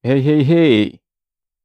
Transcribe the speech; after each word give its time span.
Hey 0.00 0.24
hey 0.24 0.40
hey. 0.40 0.74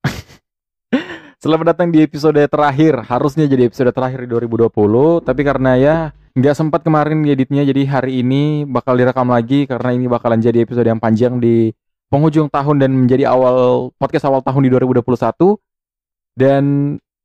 Selamat 1.39 1.71
datang 1.71 1.87
di 1.87 2.03
episode 2.03 2.35
terakhir. 2.51 2.99
Harusnya 3.07 3.47
jadi 3.47 3.71
episode 3.71 3.95
terakhir 3.95 4.27
di 4.27 4.35
2020, 4.51 5.23
tapi 5.23 5.47
karena 5.47 5.79
ya 5.79 5.95
nggak 6.35 6.51
sempat 6.51 6.83
kemarin 6.83 7.23
editnya, 7.23 7.63
jadi 7.63 7.87
hari 7.87 8.19
ini 8.19 8.67
bakal 8.67 8.99
direkam 8.99 9.31
lagi 9.31 9.63
karena 9.63 9.95
ini 9.95 10.11
bakalan 10.11 10.43
jadi 10.43 10.67
episode 10.67 10.83
yang 10.83 10.99
panjang 10.99 11.39
di 11.39 11.71
penghujung 12.11 12.51
tahun 12.51 12.83
dan 12.83 12.91
menjadi 12.91 13.31
awal 13.31 13.95
podcast 13.95 14.27
awal 14.27 14.43
tahun 14.43 14.67
di 14.67 14.69
2021. 14.83 15.55
Dan 16.35 16.63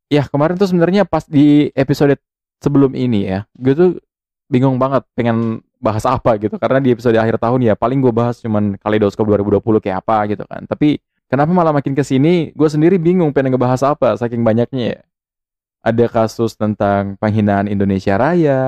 ya 0.07 0.23
kemarin 0.31 0.63
tuh 0.63 0.71
sebenarnya 0.71 1.11
pas 1.11 1.27
di 1.27 1.75
episode 1.75 2.23
sebelum 2.63 2.95
ini 2.95 3.27
ya, 3.27 3.51
gue 3.59 3.75
tuh 3.75 3.91
bingung 4.47 4.79
banget 4.79 5.03
pengen 5.19 5.59
bahas 5.81 6.05
apa 6.05 6.37
gitu. 6.37 6.61
Karena 6.61 6.79
di 6.79 6.93
episode 6.93 7.17
akhir 7.17 7.41
tahun 7.41 7.65
ya 7.65 7.75
paling 7.75 7.99
gue 7.99 8.13
bahas 8.13 8.39
cuman 8.39 8.77
kaleidoskop 8.79 9.25
2020 9.27 9.81
kayak 9.81 10.05
apa 10.05 10.17
gitu 10.31 10.45
kan. 10.45 10.63
Tapi 10.69 11.01
kenapa 11.27 11.51
malah 11.51 11.73
makin 11.75 11.97
ke 11.97 12.05
sini 12.05 12.53
gue 12.53 12.69
sendiri 12.69 13.01
bingung 13.01 13.33
pengen 13.33 13.57
ngebahas 13.57 13.97
apa 13.97 14.15
saking 14.21 14.45
banyaknya 14.45 15.01
ya. 15.01 15.03
Ada 15.81 16.13
kasus 16.13 16.55
tentang 16.61 17.17
penghinaan 17.17 17.65
Indonesia 17.65 18.21
Raya 18.21 18.63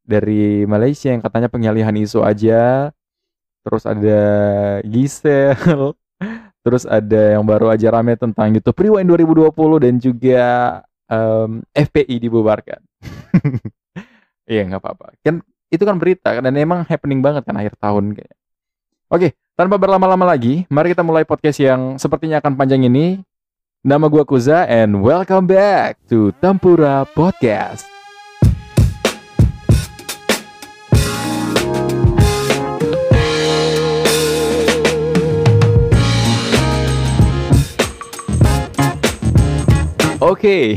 dari 0.00 0.64
Malaysia 0.64 1.12
yang 1.12 1.20
katanya 1.20 1.52
pengalihan 1.52 1.92
isu 1.92 2.24
aja. 2.24 2.90
Terus 3.62 3.84
ada 3.84 4.20
Gisel 4.80 5.52
terus 6.64 6.82
ada 6.82 7.38
yang 7.38 7.46
baru 7.46 7.70
aja 7.70 7.94
rame 7.94 8.18
tentang 8.18 8.50
YouTube 8.50 8.74
Rewind 8.74 9.06
2020 9.06 9.84
dan 9.86 9.94
juga 10.02 10.44
um, 11.12 11.62
FPI 11.76 12.16
dibubarkan. 12.18 12.80
Iya 14.46 14.62
nggak 14.62 14.78
apa-apa. 14.78 15.06
Kan 15.26 15.42
itu 15.66 15.82
kan 15.82 15.98
berita 15.98 16.30
dan 16.38 16.54
emang 16.54 16.86
happening 16.86 17.18
banget 17.18 17.42
kan 17.42 17.58
akhir 17.58 17.74
tahun 17.82 18.14
kayak. 18.14 18.34
Oke, 19.10 19.28
tanpa 19.58 19.78
berlama-lama 19.78 20.26
lagi, 20.26 20.66
mari 20.70 20.94
kita 20.94 21.02
mulai 21.02 21.26
podcast 21.26 21.58
yang 21.58 21.98
sepertinya 21.98 22.38
akan 22.38 22.54
panjang 22.54 22.86
ini. 22.86 23.22
Nama 23.86 24.06
gua 24.10 24.26
Kuza 24.26 24.66
and 24.66 24.98
welcome 24.98 25.46
back 25.46 25.98
to 26.10 26.34
Tempura 26.42 27.06
Podcast. 27.06 27.86
Oke, 40.18 40.74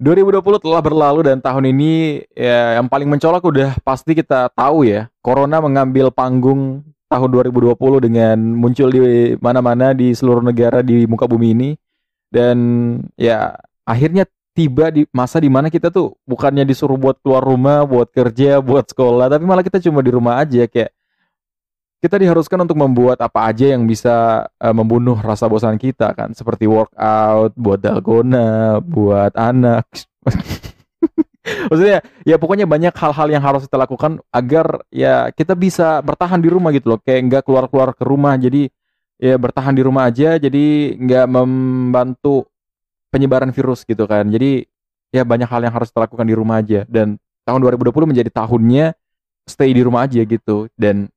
2020 0.00 0.64
telah 0.64 0.80
berlalu 0.80 1.20
dan 1.28 1.44
tahun 1.44 1.76
ini 1.76 2.24
ya 2.32 2.80
yang 2.80 2.88
paling 2.88 3.04
mencolok 3.04 3.44
udah 3.52 3.70
pasti 3.84 4.16
kita 4.16 4.48
tahu 4.56 4.88
ya. 4.88 5.12
Corona 5.20 5.60
mengambil 5.60 6.08
panggung 6.08 6.80
tahun 7.12 7.28
2020 7.28 8.08
dengan 8.08 8.36
muncul 8.40 8.88
di 8.88 9.36
mana-mana 9.44 9.92
di 9.92 10.16
seluruh 10.16 10.40
negara 10.40 10.80
di 10.80 11.04
muka 11.04 11.28
bumi 11.28 11.52
ini. 11.52 11.70
Dan 12.32 12.56
ya 13.20 13.60
akhirnya 13.84 14.24
tiba 14.56 14.88
di 14.88 15.04
masa 15.12 15.36
di 15.36 15.52
mana 15.52 15.68
kita 15.68 15.92
tuh 15.92 16.16
bukannya 16.24 16.64
disuruh 16.64 16.96
buat 16.96 17.20
keluar 17.20 17.44
rumah, 17.44 17.84
buat 17.84 18.08
kerja, 18.08 18.56
buat 18.64 18.88
sekolah, 18.88 19.28
tapi 19.28 19.44
malah 19.44 19.60
kita 19.60 19.84
cuma 19.84 20.00
di 20.00 20.16
rumah 20.16 20.40
aja 20.40 20.64
kayak 20.64 20.96
kita 22.00 22.16
diharuskan 22.16 22.64
untuk 22.64 22.80
membuat 22.80 23.20
apa 23.20 23.52
aja 23.52 23.76
yang 23.76 23.84
bisa 23.84 24.48
uh, 24.56 24.74
membunuh 24.74 25.20
rasa 25.20 25.44
bosan 25.46 25.76
kita 25.76 26.16
kan? 26.16 26.32
Seperti 26.32 26.64
workout 26.64 27.52
buat 27.60 27.76
dalgona 27.76 28.80
buat 28.80 29.36
anak. 29.36 29.84
Maksudnya 31.68 32.00
ya 32.24 32.36
pokoknya 32.40 32.64
banyak 32.64 32.96
hal-hal 32.96 33.28
yang 33.28 33.44
harus 33.44 33.68
kita 33.68 33.76
lakukan 33.76 34.20
agar 34.32 34.80
ya 34.88 35.28
kita 35.28 35.52
bisa 35.52 36.00
bertahan 36.00 36.40
di 36.40 36.48
rumah 36.48 36.72
gitu 36.72 36.96
loh. 36.96 37.00
Kayak 37.04 37.20
nggak 37.28 37.42
keluar-keluar 37.44 37.92
ke 37.92 38.04
rumah. 38.08 38.34
Jadi 38.40 38.72
ya 39.20 39.36
bertahan 39.36 39.76
di 39.76 39.84
rumah 39.84 40.08
aja 40.08 40.40
jadi 40.40 40.96
nggak 40.96 41.26
membantu 41.28 42.48
penyebaran 43.12 43.52
virus 43.52 43.84
gitu 43.84 44.08
kan. 44.08 44.24
Jadi 44.32 44.64
ya 45.12 45.20
banyak 45.28 45.48
hal 45.52 45.68
yang 45.68 45.74
harus 45.76 45.92
kita 45.92 46.08
lakukan 46.08 46.24
di 46.24 46.32
rumah 46.32 46.64
aja. 46.64 46.88
Dan 46.88 47.20
tahun 47.44 47.60
2020 47.60 48.08
menjadi 48.08 48.30
tahunnya 48.32 48.96
stay 49.44 49.76
di 49.76 49.84
rumah 49.84 50.08
aja 50.08 50.24
gitu. 50.24 50.72
Dan 50.80 51.12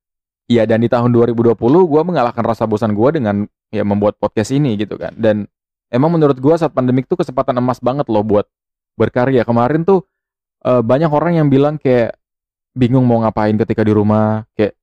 Iya 0.52 0.68
dan 0.68 0.84
di 0.84 0.92
tahun 0.92 1.16
2020 1.16 1.56
gue 1.64 2.02
mengalahkan 2.04 2.44
rasa 2.44 2.68
bosan 2.68 2.92
gue 2.92 3.10
dengan 3.16 3.48
ya 3.72 3.88
membuat 3.88 4.20
podcast 4.20 4.52
ini 4.52 4.76
gitu 4.76 5.00
kan. 5.00 5.16
Dan 5.16 5.48
emang 5.88 6.12
menurut 6.12 6.36
gue 6.36 6.56
saat 6.60 6.76
pandemik 6.76 7.08
tuh 7.08 7.16
kesempatan 7.16 7.56
emas 7.64 7.80
banget 7.80 8.12
loh 8.12 8.26
buat 8.28 8.46
berkarya. 9.00 9.48
Kemarin 9.48 9.88
tuh 9.88 10.04
uh, 10.68 10.84
banyak 10.84 11.08
orang 11.08 11.40
yang 11.40 11.48
bilang 11.48 11.80
kayak 11.80 12.20
bingung 12.76 13.08
mau 13.08 13.24
ngapain 13.24 13.56
ketika 13.56 13.88
di 13.88 13.94
rumah. 13.96 14.44
Kayak 14.58 14.76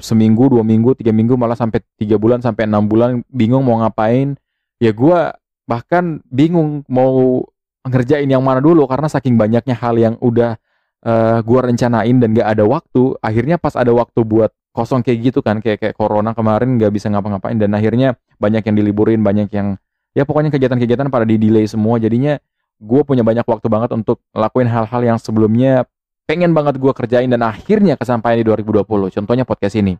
seminggu, 0.00 0.52
dua 0.52 0.64
minggu, 0.64 0.96
tiga 0.96 1.12
minggu, 1.12 1.36
malah 1.40 1.56
sampai 1.56 1.80
tiga 1.96 2.20
bulan, 2.20 2.44
sampai 2.44 2.68
enam 2.68 2.88
bulan 2.88 3.20
bingung 3.28 3.64
mau 3.64 3.80
ngapain. 3.84 4.36
Ya 4.80 4.92
gue 4.92 5.20
bahkan 5.68 6.20
bingung 6.28 6.84
mau 6.88 7.44
ngerjain 7.84 8.28
yang 8.28 8.40
mana 8.40 8.64
dulu 8.64 8.88
karena 8.88 9.08
saking 9.08 9.36
banyaknya 9.36 9.76
hal 9.76 9.96
yang 9.96 10.14
udah 10.20 10.56
uh, 11.04 11.38
gue 11.44 11.60
rencanain 11.60 12.16
dan 12.16 12.32
gak 12.32 12.48
ada 12.56 12.64
waktu. 12.64 13.16
Akhirnya 13.20 13.60
pas 13.60 13.76
ada 13.76 13.92
waktu 13.92 14.20
buat 14.24 14.52
kosong 14.74 15.06
kayak 15.06 15.30
gitu 15.30 15.40
kan 15.40 15.62
kayak 15.62 15.78
kayak 15.78 15.94
corona 15.94 16.34
kemarin 16.34 16.74
nggak 16.74 16.90
bisa 16.90 17.06
ngapa-ngapain 17.06 17.54
dan 17.54 17.70
akhirnya 17.78 18.18
banyak 18.42 18.66
yang 18.66 18.74
diliburin 18.74 19.22
banyak 19.22 19.46
yang 19.54 19.78
ya 20.18 20.26
pokoknya 20.26 20.50
kegiatan-kegiatan 20.50 21.06
pada 21.08 21.22
di 21.22 21.38
delay 21.38 21.64
semua. 21.70 22.02
Jadinya 22.02 22.36
gue 22.82 23.00
punya 23.06 23.22
banyak 23.22 23.46
waktu 23.46 23.70
banget 23.70 23.94
untuk 23.94 24.18
lakuin 24.34 24.66
hal-hal 24.66 25.00
yang 25.06 25.18
sebelumnya 25.22 25.86
pengen 26.26 26.50
banget 26.50 26.82
gue 26.82 26.90
kerjain 26.90 27.30
dan 27.30 27.46
akhirnya 27.46 27.94
kesampaian 27.94 28.42
di 28.42 28.44
2020 28.50 28.82
contohnya 29.14 29.46
podcast 29.46 29.78
ini. 29.78 29.94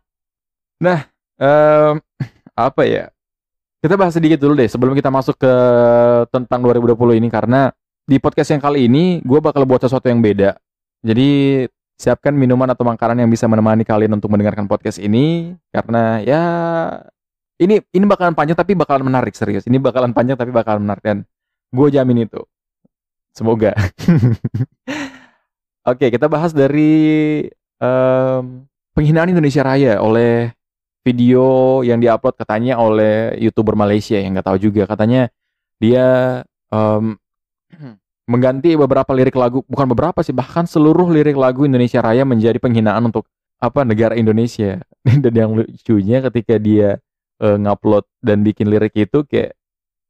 Nah 0.82 1.06
um, 1.38 2.02
apa 2.68 2.82
ya 2.82 3.14
kita 3.78 3.94
bahas 3.94 4.16
sedikit 4.16 4.40
dulu 4.40 4.58
deh 4.58 4.66
sebelum 4.66 4.96
kita 4.96 5.12
masuk 5.12 5.38
ke 5.38 5.54
tentang 6.34 6.64
2020 6.66 7.20
ini 7.20 7.28
karena 7.30 7.70
di 8.04 8.16
podcast 8.18 8.50
yang 8.56 8.62
kali 8.64 8.88
ini 8.88 9.20
gue 9.22 9.38
bakal 9.38 9.62
buat 9.68 9.84
sesuatu 9.84 10.08
yang 10.10 10.24
beda. 10.24 10.56
Jadi 11.04 11.62
siapkan 11.94 12.34
minuman 12.34 12.66
atau 12.70 12.82
makanan 12.82 13.22
yang 13.22 13.30
bisa 13.30 13.46
menemani 13.46 13.86
kalian 13.86 14.18
untuk 14.18 14.30
mendengarkan 14.30 14.66
podcast 14.66 14.98
ini 14.98 15.54
karena 15.70 16.20
ya 16.26 16.42
ini 17.62 17.78
ini 17.94 18.04
bakalan 18.04 18.34
panjang 18.34 18.58
tapi 18.58 18.74
bakalan 18.74 19.06
menarik 19.06 19.34
serius. 19.38 19.64
Ini 19.64 19.78
bakalan 19.78 20.10
panjang 20.10 20.34
tapi 20.34 20.50
bakalan 20.50 20.82
menarik 20.82 21.02
dan 21.06 21.18
gue 21.70 21.88
jamin 21.90 22.26
itu. 22.26 22.42
Semoga. 23.34 23.74
Oke 25.90 26.10
kita 26.10 26.26
bahas 26.26 26.50
dari 26.50 27.44
um, 27.78 28.66
penghinaan 28.96 29.30
Indonesia 29.30 29.62
Raya 29.62 30.02
oleh 30.02 30.50
video 31.04 31.80
yang 31.84 32.00
diupload 32.00 32.34
katanya 32.40 32.80
oleh 32.80 33.36
youtuber 33.38 33.76
Malaysia 33.76 34.18
yang 34.18 34.34
nggak 34.34 34.48
tahu 34.50 34.58
juga. 34.58 34.88
Katanya 34.90 35.30
dia 35.78 36.40
um, 36.74 37.14
mengganti 38.24 38.72
beberapa 38.72 39.12
lirik 39.12 39.36
lagu 39.36 39.60
bukan 39.68 39.86
beberapa 39.92 40.24
sih 40.24 40.32
bahkan 40.32 40.64
seluruh 40.64 41.12
lirik 41.12 41.36
lagu 41.36 41.68
Indonesia 41.68 42.00
Raya 42.00 42.24
menjadi 42.24 42.56
penghinaan 42.56 43.04
untuk 43.12 43.28
apa 43.60 43.84
negara 43.84 44.16
Indonesia. 44.16 44.80
Dan 45.22 45.32
yang 45.32 45.50
lucunya 45.56 46.24
ketika 46.30 46.56
dia 46.56 47.00
uh, 47.40 47.56
ngupload 47.60 48.04
dan 48.24 48.40
bikin 48.40 48.68
lirik 48.72 48.96
itu 48.96 49.24
kayak 49.28 49.56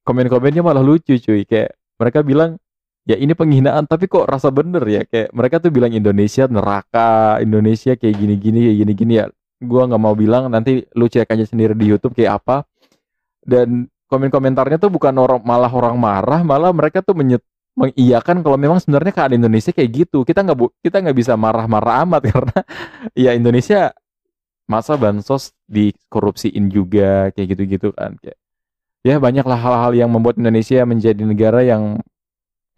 komen-komennya 0.06 0.62
malah 0.62 0.82
lucu 0.82 1.18
cuy. 1.18 1.42
Kayak 1.46 1.74
mereka 1.98 2.22
bilang 2.22 2.58
ya 3.04 3.18
ini 3.18 3.34
penghinaan 3.36 3.84
tapi 3.90 4.06
kok 4.06 4.26
rasa 4.26 4.50
bener 4.54 4.82
ya? 4.86 5.02
Kayak 5.06 5.34
mereka 5.34 5.56
tuh 5.62 5.70
bilang 5.74 5.90
Indonesia 5.94 6.46
neraka 6.46 7.42
Indonesia 7.42 7.98
kayak 7.98 8.14
gini-gini 8.14 8.70
kayak 8.70 8.78
gini-gini. 8.86 9.12
Ya 9.22 9.26
gua 9.64 9.88
nggak 9.90 10.02
mau 10.02 10.14
bilang 10.14 10.50
nanti 10.52 10.84
lu 10.94 11.06
cek 11.10 11.30
aja 11.30 11.44
sendiri 11.46 11.74
di 11.74 11.90
YouTube 11.90 12.14
kayak 12.14 12.42
apa. 12.42 12.56
Dan 13.44 13.90
komen-komentarnya 14.08 14.78
tuh 14.78 14.92
bukan 14.92 15.14
orang 15.18 15.40
malah 15.42 15.72
orang 15.72 15.96
marah 15.98 16.40
malah 16.46 16.70
mereka 16.70 17.02
tuh 17.02 17.16
menyet 17.16 17.42
mengiyakan 17.74 18.42
kalau 18.46 18.58
memang 18.58 18.78
sebenarnya 18.78 19.12
keadaan 19.14 19.42
Indonesia 19.42 19.70
kayak 19.74 19.90
gitu. 20.06 20.22
Kita 20.22 20.42
nggak 20.46 20.56
bu 20.58 20.70
kita 20.80 21.02
nggak 21.02 21.16
bisa 21.16 21.34
marah-marah 21.34 22.06
amat 22.06 22.22
karena 22.32 22.58
ya 23.14 23.30
Indonesia 23.34 23.90
masa 24.64 24.96
bansos 24.96 25.52
dikorupsiin 25.68 26.70
juga 26.70 27.30
kayak 27.34 27.58
gitu-gitu 27.58 27.90
kan. 27.94 28.16
Kayak 28.22 28.38
ya 29.04 29.16
banyaklah 29.20 29.58
hal-hal 29.58 29.92
yang 29.94 30.10
membuat 30.10 30.40
Indonesia 30.40 30.80
menjadi 30.86 31.22
negara 31.22 31.60
yang 31.60 32.00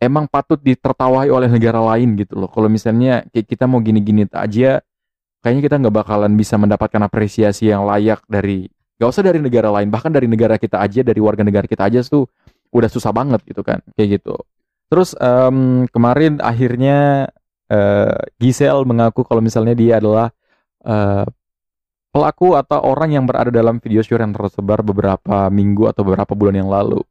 emang 0.03 0.27
patut 0.29 0.59
ditertawai 0.61 1.29
oleh 1.31 1.49
negara 1.49 1.79
lain 1.95 2.17
gitu 2.19 2.37
loh. 2.37 2.51
Kalau 2.51 2.67
misalnya 2.67 3.23
kayak 3.31 3.47
kita 3.47 3.65
mau 3.69 3.79
gini-gini 3.85 4.27
aja 4.33 4.81
kayaknya 5.47 5.63
kita 5.63 5.77
nggak 5.79 5.95
bakalan 5.95 6.33
bisa 6.35 6.59
mendapatkan 6.59 6.99
apresiasi 7.07 7.71
yang 7.71 7.87
layak 7.87 8.19
dari 8.27 8.67
gak 8.99 9.09
usah 9.13 9.23
dari 9.23 9.39
negara 9.39 9.69
lain 9.71 9.93
bahkan 9.93 10.11
dari 10.11 10.27
negara 10.27 10.57
kita 10.57 10.81
aja 10.81 11.05
dari 11.05 11.21
warga 11.21 11.45
negara 11.45 11.71
kita 11.71 11.87
aja 11.87 12.01
tuh 12.03 12.27
udah 12.73 12.91
susah 12.91 13.13
banget 13.15 13.45
gitu 13.47 13.63
kan 13.63 13.79
kayak 13.95 14.19
gitu 14.21 14.35
Terus 14.87 15.19
um, 15.19 15.85
kemarin 15.91 16.39
akhirnya 16.39 17.31
uh, 17.71 18.19
Giselle 18.39 18.87
mengaku 18.87 19.27
kalau 19.27 19.43
misalnya 19.43 19.75
dia 19.75 19.99
adalah 19.99 20.31
uh, 20.87 21.27
pelaku 22.15 22.57
atau 22.57 22.81
orang 22.81 23.13
yang 23.13 23.25
berada 23.29 23.53
dalam 23.53 23.77
video 23.77 24.01
share 24.01 24.25
yang 24.25 24.33
tersebar 24.33 24.81
beberapa 24.81 25.53
minggu 25.53 25.91
atau 25.91 26.01
beberapa 26.07 26.33
bulan 26.33 26.65
yang 26.65 26.71
lalu. 26.71 27.03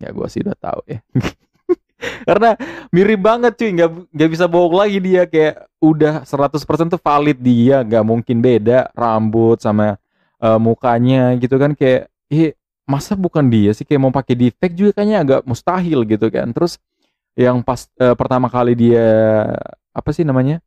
Ya 0.00 0.12
gue 0.14 0.26
sih 0.32 0.40
udah 0.40 0.56
tahu 0.56 0.80
ya. 0.88 1.00
Karena 2.28 2.56
mirip 2.92 3.20
banget 3.20 3.52
cuy, 3.56 3.70
nggak 3.72 3.90
nggak 4.12 4.30
bisa 4.30 4.44
bohong 4.48 4.76
lagi 4.76 4.98
dia. 5.00 5.28
Kayak 5.28 5.68
udah 5.80 6.24
100% 6.24 6.92
tuh 6.92 7.00
valid 7.00 7.38
dia, 7.40 7.84
nggak 7.84 8.04
mungkin 8.04 8.40
beda 8.40 8.92
rambut 8.96 9.60
sama 9.60 10.00
uh, 10.40 10.60
mukanya 10.60 11.36
gitu 11.36 11.56
kan. 11.60 11.76
Kayak 11.76 12.08
ih 12.32 12.56
masa 12.88 13.12
bukan 13.12 13.48
dia 13.48 13.76
sih? 13.76 13.84
Kayak 13.84 14.00
mau 14.08 14.12
pakai 14.12 14.36
defect 14.36 14.72
juga 14.76 15.00
kayaknya 15.00 15.18
agak 15.24 15.40
mustahil 15.44 16.04
gitu 16.08 16.32
kan. 16.32 16.48
Terus 16.52 16.80
yang 17.36 17.60
pas 17.60 17.84
uh, 18.00 18.16
pertama 18.16 18.48
kali 18.48 18.72
dia 18.72 19.06
apa 19.92 20.10
sih 20.10 20.24
namanya? 20.24 20.64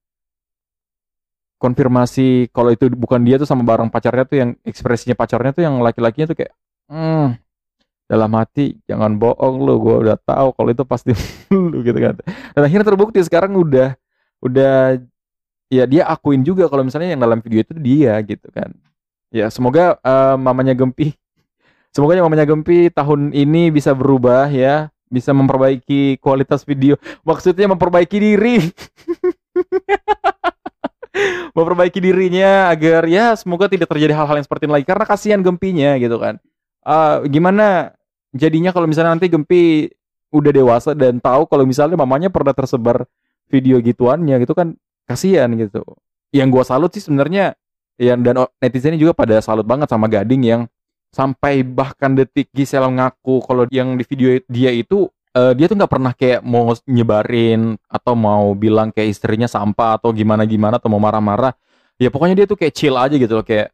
Konfirmasi 1.59 2.53
kalau 2.55 2.71
itu 2.71 2.87
bukan 2.93 3.19
dia 3.25 3.35
tuh 3.35 3.49
sama 3.49 3.67
bareng 3.67 3.91
pacarnya 3.91 4.23
tuh 4.23 4.37
yang 4.39 4.49
ekspresinya 4.63 5.17
pacarnya 5.17 5.51
tuh 5.51 5.63
yang 5.65 5.83
laki-lakinya 5.83 6.31
tuh 6.31 6.37
kayak 6.39 6.53
hmm, 6.87 7.35
dalam 8.07 8.31
hati 8.39 8.79
jangan 8.87 9.19
bohong 9.19 9.59
lu 9.59 9.75
gue 9.83 9.95
udah 10.07 10.17
tahu 10.23 10.55
kalau 10.55 10.69
itu 10.71 10.83
pasti 10.87 11.11
lu 11.51 11.83
gitu 11.83 11.99
kan. 11.99 12.15
Dan 12.55 12.61
akhirnya 12.63 12.85
terbukti 12.87 13.19
sekarang 13.25 13.57
udah 13.57 13.97
udah 14.39 15.01
ya 15.67 15.83
dia 15.83 16.07
akuin 16.07 16.45
juga 16.47 16.71
kalau 16.71 16.87
misalnya 16.87 17.17
yang 17.17 17.21
dalam 17.25 17.43
video 17.43 17.65
itu 17.65 17.73
dia 17.75 18.15
gitu 18.23 18.47
kan. 18.53 18.71
Ya 19.33 19.51
semoga 19.51 19.99
uh, 20.05 20.39
mamanya 20.39 20.73
Gempi 20.77 21.17
Semoga 21.89 22.13
yang 22.13 22.29
mamanya 22.29 22.45
Gempi 22.45 22.93
tahun 22.93 23.33
ini 23.33 23.73
bisa 23.73 23.97
berubah 23.97 24.45
ya, 24.53 24.93
bisa 25.09 25.33
memperbaiki 25.33 26.21
kualitas 26.21 26.63
video. 26.63 26.95
Maksudnya 27.25 27.67
memperbaiki 27.67 28.17
diri. 28.21 28.55
memperbaiki 31.57 31.99
dirinya 31.99 32.71
agar 32.71 33.03
ya 33.09 33.33
semoga 33.35 33.67
tidak 33.67 33.89
terjadi 33.89 34.15
hal-hal 34.15 34.39
yang 34.39 34.45
seperti 34.45 34.69
ini 34.69 34.73
lagi 34.79 34.85
karena 34.87 35.05
kasihan 35.05 35.41
Gempinya 35.41 35.97
gitu 35.99 36.17
kan. 36.21 36.37
Uh, 36.85 37.27
gimana 37.27 37.91
jadinya 38.31 38.71
kalau 38.71 38.87
misalnya 38.87 39.17
nanti 39.17 39.27
Gempi 39.27 39.91
udah 40.29 40.51
dewasa 40.53 40.93
dan 40.93 41.17
tahu 41.17 41.49
kalau 41.49 41.65
misalnya 41.65 41.97
mamanya 41.97 42.29
pernah 42.29 42.53
tersebar 42.53 43.09
video 43.49 43.81
gituannya 43.81 44.37
gitu 44.45 44.53
kan 44.53 44.77
kasihan 45.09 45.49
gitu. 45.57 45.83
Yang 46.29 46.47
gua 46.53 46.63
salut 46.63 46.93
sih 46.93 47.01
sebenarnya 47.01 47.57
yang 47.99 48.21
dan 48.21 48.47
netizen 48.63 48.95
juga 48.95 49.11
pada 49.11 49.41
salut 49.43 49.65
banget 49.65 49.89
sama 49.89 50.07
Gading 50.07 50.45
yang 50.45 50.61
sampai 51.09 51.65
bahkan 51.65 52.13
detik 52.13 52.49
Gisel 52.53 52.85
ngaku 52.85 53.41
kalau 53.45 53.63
yang 53.73 53.97
di 53.97 54.05
video 54.05 54.37
dia 54.45 54.69
itu 54.69 55.09
uh, 55.33 55.53
dia 55.57 55.65
tuh 55.65 55.77
nggak 55.77 55.91
pernah 55.91 56.13
kayak 56.13 56.45
mau 56.45 56.73
nyebarin 56.85 57.77
atau 57.89 58.13
mau 58.13 58.53
bilang 58.53 58.93
kayak 58.93 59.17
istrinya 59.17 59.49
sampah 59.49 59.97
atau 59.97 60.13
gimana 60.13 60.45
gimana 60.45 60.77
atau 60.77 60.89
mau 60.89 61.01
marah-marah 61.01 61.53
ya 61.97 62.13
pokoknya 62.13 62.43
dia 62.43 62.45
tuh 62.45 62.57
kayak 62.57 62.73
chill 62.77 62.95
aja 62.95 63.15
gitu 63.17 63.33
loh 63.41 63.45
kayak 63.45 63.73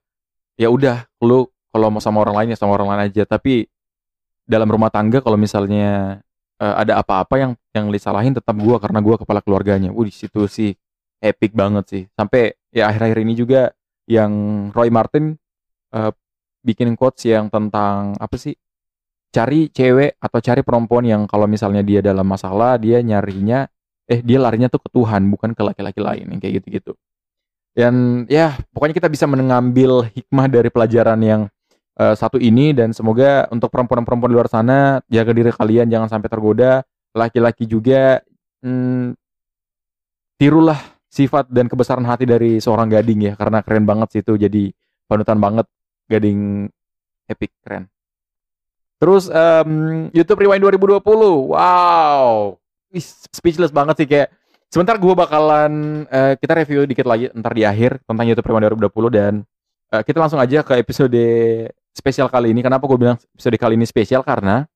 ya 0.56 0.72
udah 0.72 1.04
lu 1.20 1.48
kalau 1.76 1.92
mau 1.92 2.00
sama 2.00 2.24
orang 2.24 2.36
lain 2.40 2.48
ya 2.56 2.58
sama 2.58 2.72
orang 2.80 2.88
lain 2.96 3.02
aja 3.12 3.28
tapi 3.28 3.68
dalam 4.48 4.70
rumah 4.70 4.94
tangga 4.94 5.20
kalau 5.20 5.36
misalnya 5.36 6.22
uh, 6.62 6.76
ada 6.80 7.02
apa-apa 7.02 7.36
yang 7.42 7.52
yang 7.76 7.90
disalahin 7.92 8.32
tetap 8.32 8.56
gua 8.56 8.78
karena 8.80 9.00
gua 9.02 9.20
kepala 9.20 9.42
keluarganya. 9.42 9.92
Wih, 9.92 10.08
di 10.08 10.16
situ 10.16 10.48
sih 10.48 10.72
epic 11.20 11.52
banget 11.58 11.86
sih. 11.90 12.04
Sampai 12.14 12.56
ya 12.72 12.88
akhir-akhir 12.88 13.20
ini 13.26 13.34
juga 13.36 13.62
yang 14.06 14.32
Roy 14.72 14.94
Martin 14.94 15.36
uh, 15.92 16.14
bikin 16.66 16.98
quotes 16.98 17.30
yang 17.30 17.54
tentang 17.54 18.18
apa 18.18 18.36
sih? 18.42 18.58
Cari 19.30 19.70
cewek 19.70 20.18
atau 20.18 20.40
cari 20.42 20.62
perempuan 20.66 21.06
yang 21.06 21.22
kalau 21.30 21.46
misalnya 21.46 21.86
dia 21.86 22.02
dalam 22.02 22.26
masalah 22.26 22.82
dia 22.82 23.04
nyarinya 23.06 23.70
eh 24.10 24.22
dia 24.26 24.42
larinya 24.42 24.72
tuh 24.72 24.82
ke 24.82 24.90
Tuhan 24.90 25.28
bukan 25.30 25.54
ke 25.54 25.62
laki-laki 25.62 26.02
lain 26.02 26.26
yang 26.34 26.40
kayak 26.42 26.64
gitu-gitu. 26.64 26.94
Dan 27.76 28.26
ya 28.32 28.56
pokoknya 28.72 28.96
kita 28.98 29.10
bisa 29.12 29.28
mengambil 29.28 30.08
hikmah 30.08 30.48
dari 30.48 30.72
pelajaran 30.72 31.20
yang 31.20 31.42
uh, 32.00 32.16
satu 32.16 32.40
ini 32.40 32.72
dan 32.72 32.96
semoga 32.96 33.52
untuk 33.52 33.68
perempuan-perempuan 33.68 34.32
di 34.32 34.36
luar 34.40 34.48
sana 34.48 35.04
jaga 35.12 35.32
diri 35.36 35.52
kalian 35.52 35.92
jangan 35.92 36.08
sampai 36.08 36.30
tergoda. 36.32 36.82
Laki-laki 37.16 37.68
juga 37.68 38.24
hmm, 38.64 39.16
tirulah 40.40 40.80
sifat 41.12 41.48
dan 41.48 41.72
kebesaran 41.72 42.04
hati 42.04 42.28
dari 42.28 42.60
seorang 42.60 42.92
gading 42.92 43.32
ya 43.32 43.34
karena 43.40 43.64
keren 43.64 43.88
banget 43.88 44.08
sih 44.12 44.22
itu 44.24 44.36
jadi 44.36 44.64
panutan 45.08 45.40
banget 45.40 45.68
Gading 46.06 46.70
epic 47.30 47.52
keren. 47.66 47.90
Terus 48.96 49.28
um, 49.28 50.08
YouTube 50.16 50.48
Rewind 50.48 50.64
2020, 50.64 51.02
wow, 51.52 52.56
speechless 53.34 53.74
banget 53.74 53.96
sih 54.02 54.08
kayak. 54.08 54.30
Sebentar 54.66 55.00
gue 55.00 55.14
bakalan 55.16 56.04
uh, 56.10 56.36
kita 56.36 56.54
review 56.58 56.84
dikit 56.84 57.08
lagi 57.08 57.32
ntar 57.32 57.56
di 57.56 57.64
akhir 57.64 58.02
tentang 58.04 58.28
YouTube 58.28 58.50
Rewind 58.50 58.76
2020 58.76 59.08
dan 59.14 59.34
uh, 59.94 60.04
kita 60.04 60.20
langsung 60.20 60.42
aja 60.42 60.66
ke 60.68 60.76
episode 60.76 61.24
spesial 61.96 62.28
kali 62.28 62.52
ini. 62.52 62.60
Kenapa 62.60 62.84
gue 62.84 62.98
bilang 63.00 63.16
episode 63.16 63.56
kali 63.56 63.80
ini 63.80 63.88
spesial 63.88 64.20
karena 64.26 64.68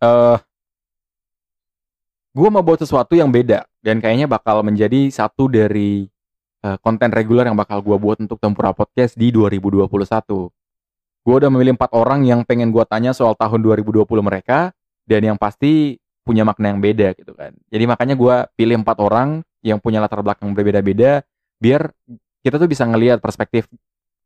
uh, 0.00 0.40
gue 2.36 2.48
mau 2.48 2.64
buat 2.64 2.80
sesuatu 2.80 3.16
yang 3.16 3.28
beda 3.28 3.64
dan 3.84 4.00
kayaknya 4.00 4.28
bakal 4.28 4.60
menjadi 4.60 5.08
satu 5.12 5.48
dari 5.48 6.08
uh, 6.66 6.76
konten 6.82 7.14
reguler 7.14 7.46
yang 7.46 7.54
bakal 7.54 7.78
gue 7.78 7.94
buat 7.94 8.18
untuk 8.18 8.42
Tempura 8.42 8.74
Podcast 8.74 9.14
di 9.14 9.30
2021. 9.30 9.86
Gue 11.26 11.34
udah 11.34 11.50
memilih 11.50 11.78
empat 11.78 11.94
orang 11.94 12.26
yang 12.26 12.42
pengen 12.42 12.74
gue 12.74 12.82
tanya 12.86 13.14
soal 13.14 13.38
tahun 13.38 13.62
2020 13.62 14.02
mereka 14.22 14.74
dan 15.06 15.22
yang 15.22 15.38
pasti 15.38 15.98
punya 16.26 16.42
makna 16.42 16.74
yang 16.74 16.82
beda 16.82 17.14
gitu 17.14 17.34
kan. 17.38 17.54
Jadi 17.70 17.84
makanya 17.86 18.14
gue 18.18 18.34
pilih 18.58 18.82
empat 18.82 18.98
orang 18.98 19.46
yang 19.62 19.78
punya 19.78 20.02
latar 20.02 20.22
belakang 20.22 20.50
berbeda-beda 20.54 21.22
biar 21.62 21.90
kita 22.42 22.58
tuh 22.58 22.70
bisa 22.70 22.86
ngelihat 22.86 23.18
perspektif 23.22 23.66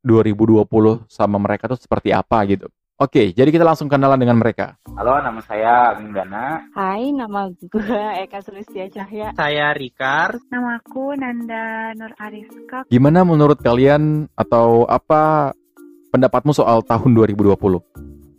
2020 0.05 0.65
sama 1.09 1.37
mereka 1.37 1.69
tuh 1.69 1.81
seperti 1.81 2.13
apa 2.13 2.41
gitu. 2.49 2.69
Oke, 3.01 3.33
jadi 3.33 3.49
kita 3.49 3.65
langsung 3.65 3.89
kenalan 3.89 4.21
dengan 4.21 4.37
mereka. 4.37 4.77
Halo, 4.93 5.17
nama 5.25 5.41
saya 5.49 5.97
Agung 5.97 6.13
Dana. 6.13 6.61
Hai, 6.77 7.09
nama 7.17 7.49
gue 7.49 7.97
Eka 8.29 8.45
Sulistia 8.45 8.93
Cahya. 8.93 9.33
Saya 9.33 9.73
Rikar. 9.73 10.37
Nama 10.53 10.77
aku 10.77 11.17
Nanda 11.17 11.97
Nur 11.97 12.13
Ariska. 12.21 12.85
Gimana 12.93 13.25
menurut 13.25 13.57
kalian 13.65 14.29
atau 14.37 14.85
apa 14.85 15.57
pendapatmu 16.13 16.53
soal 16.53 16.85
tahun 16.85 17.17
2020? 17.17 17.81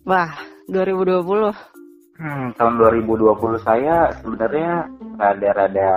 Wah, 0.05 0.29
2020. 0.69 2.21
Hmm, 2.21 2.53
tahun 2.53 2.73
2020 3.01 3.65
saya 3.65 4.13
sebenarnya 4.21 4.85
rada-rada 5.17 5.89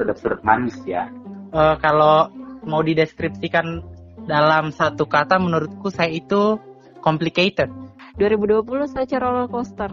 sedap-sedap 0.00 0.40
manis 0.40 0.80
ya. 0.88 1.04
Uh, 1.52 1.76
kalau 1.84 2.32
mau 2.64 2.80
dideskripsikan 2.80 3.84
dalam 4.24 4.72
satu 4.72 5.04
kata, 5.04 5.36
menurutku 5.36 5.92
saya 5.92 6.08
itu 6.08 6.56
complicated. 7.04 7.68
2020 8.16 8.64
saya 8.88 9.20
roller 9.20 9.44
coaster. 9.52 9.92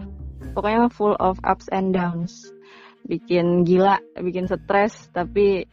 Pokoknya 0.56 0.88
full 0.88 1.20
of 1.20 1.36
ups 1.44 1.68
and 1.76 1.92
downs. 1.92 2.56
Bikin 3.04 3.68
gila, 3.68 4.00
bikin 4.24 4.48
stres, 4.48 5.12
tapi 5.12 5.68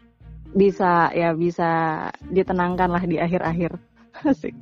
bisa 0.50 1.12
ya 1.14 1.36
bisa 1.36 2.02
ditenangkan 2.34 2.90
lah 2.90 3.04
di 3.06 3.22
akhir-akhir. 3.22 3.78
Asik. 4.30 4.58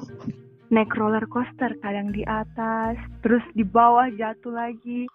Naik 0.69 0.93
roller 0.99 1.25
coaster, 1.31 1.73
kadang 1.81 2.11
di 2.13 2.27
atas, 2.27 2.99
terus 3.23 3.45
di 3.55 3.63
bawah 3.63 4.11
jatuh 4.19 4.51
lagi, 4.51 5.07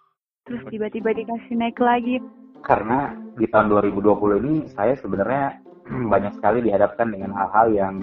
terus 0.47 0.63
tiba-tiba 0.71 1.11
dikasih 1.11 1.59
naik 1.59 1.77
lagi. 1.77 2.23
Karena 2.63 3.11
di 3.35 3.45
tahun 3.51 3.67
2020 3.67 4.47
ini 4.47 4.55
saya 4.71 4.95
sebenarnya 4.95 5.59
banyak 6.13 6.33
sekali 6.39 6.63
dihadapkan 6.63 7.11
dengan 7.11 7.35
hal-hal 7.35 7.67
yang 7.75 7.95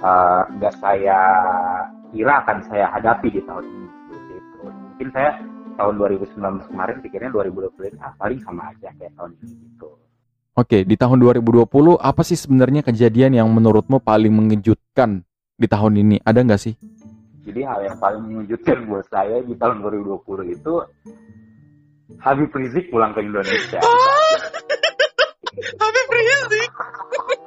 uh, 0.00 0.48
nggak 0.56 0.80
saya 0.80 1.20
kira 2.12 2.44
akan 2.44 2.58
saya 2.68 2.86
hadapi 2.92 3.32
di 3.32 3.40
tahun 3.48 3.64
ini 3.64 3.88
seperti 3.88 4.32
itu. 4.36 4.60
Mungkin 4.68 5.08
saya 5.16 5.30
tahun 5.80 5.94
2019 5.96 6.68
kemarin 6.68 6.96
pikirnya 7.00 7.30
2020 7.32 7.90
ini 7.96 7.98
ah, 8.04 8.12
paling 8.20 8.38
sama 8.44 8.68
aja 8.68 8.92
kayak 8.92 9.12
tahun 9.16 9.32
ini 9.40 9.52
gitu. 9.72 9.88
Oke, 10.52 10.84
di 10.84 11.00
tahun 11.00 11.16
2020 11.16 11.64
apa 11.96 12.20
sih 12.20 12.36
sebenarnya 12.36 12.84
kejadian 12.84 13.40
yang 13.40 13.48
menurutmu 13.48 14.04
paling 14.04 14.28
mengejutkan 14.28 15.24
di 15.56 15.64
tahun 15.64 16.04
ini? 16.04 16.16
Ada 16.20 16.44
nggak 16.44 16.60
sih? 16.60 16.76
Jadi 17.42 17.60
hal 17.64 17.80
yang 17.88 17.96
paling 17.96 18.22
mengejutkan 18.28 18.84
buat 18.84 19.08
saya 19.08 19.40
di 19.40 19.56
tahun 19.56 19.80
2020 19.80 20.52
itu 20.52 20.74
Habib 22.20 22.52
Rizik 22.52 22.92
pulang 22.92 23.16
ke 23.16 23.24
Indonesia. 23.24 23.80
Habib 25.80 26.06
Rizik. 26.12 26.70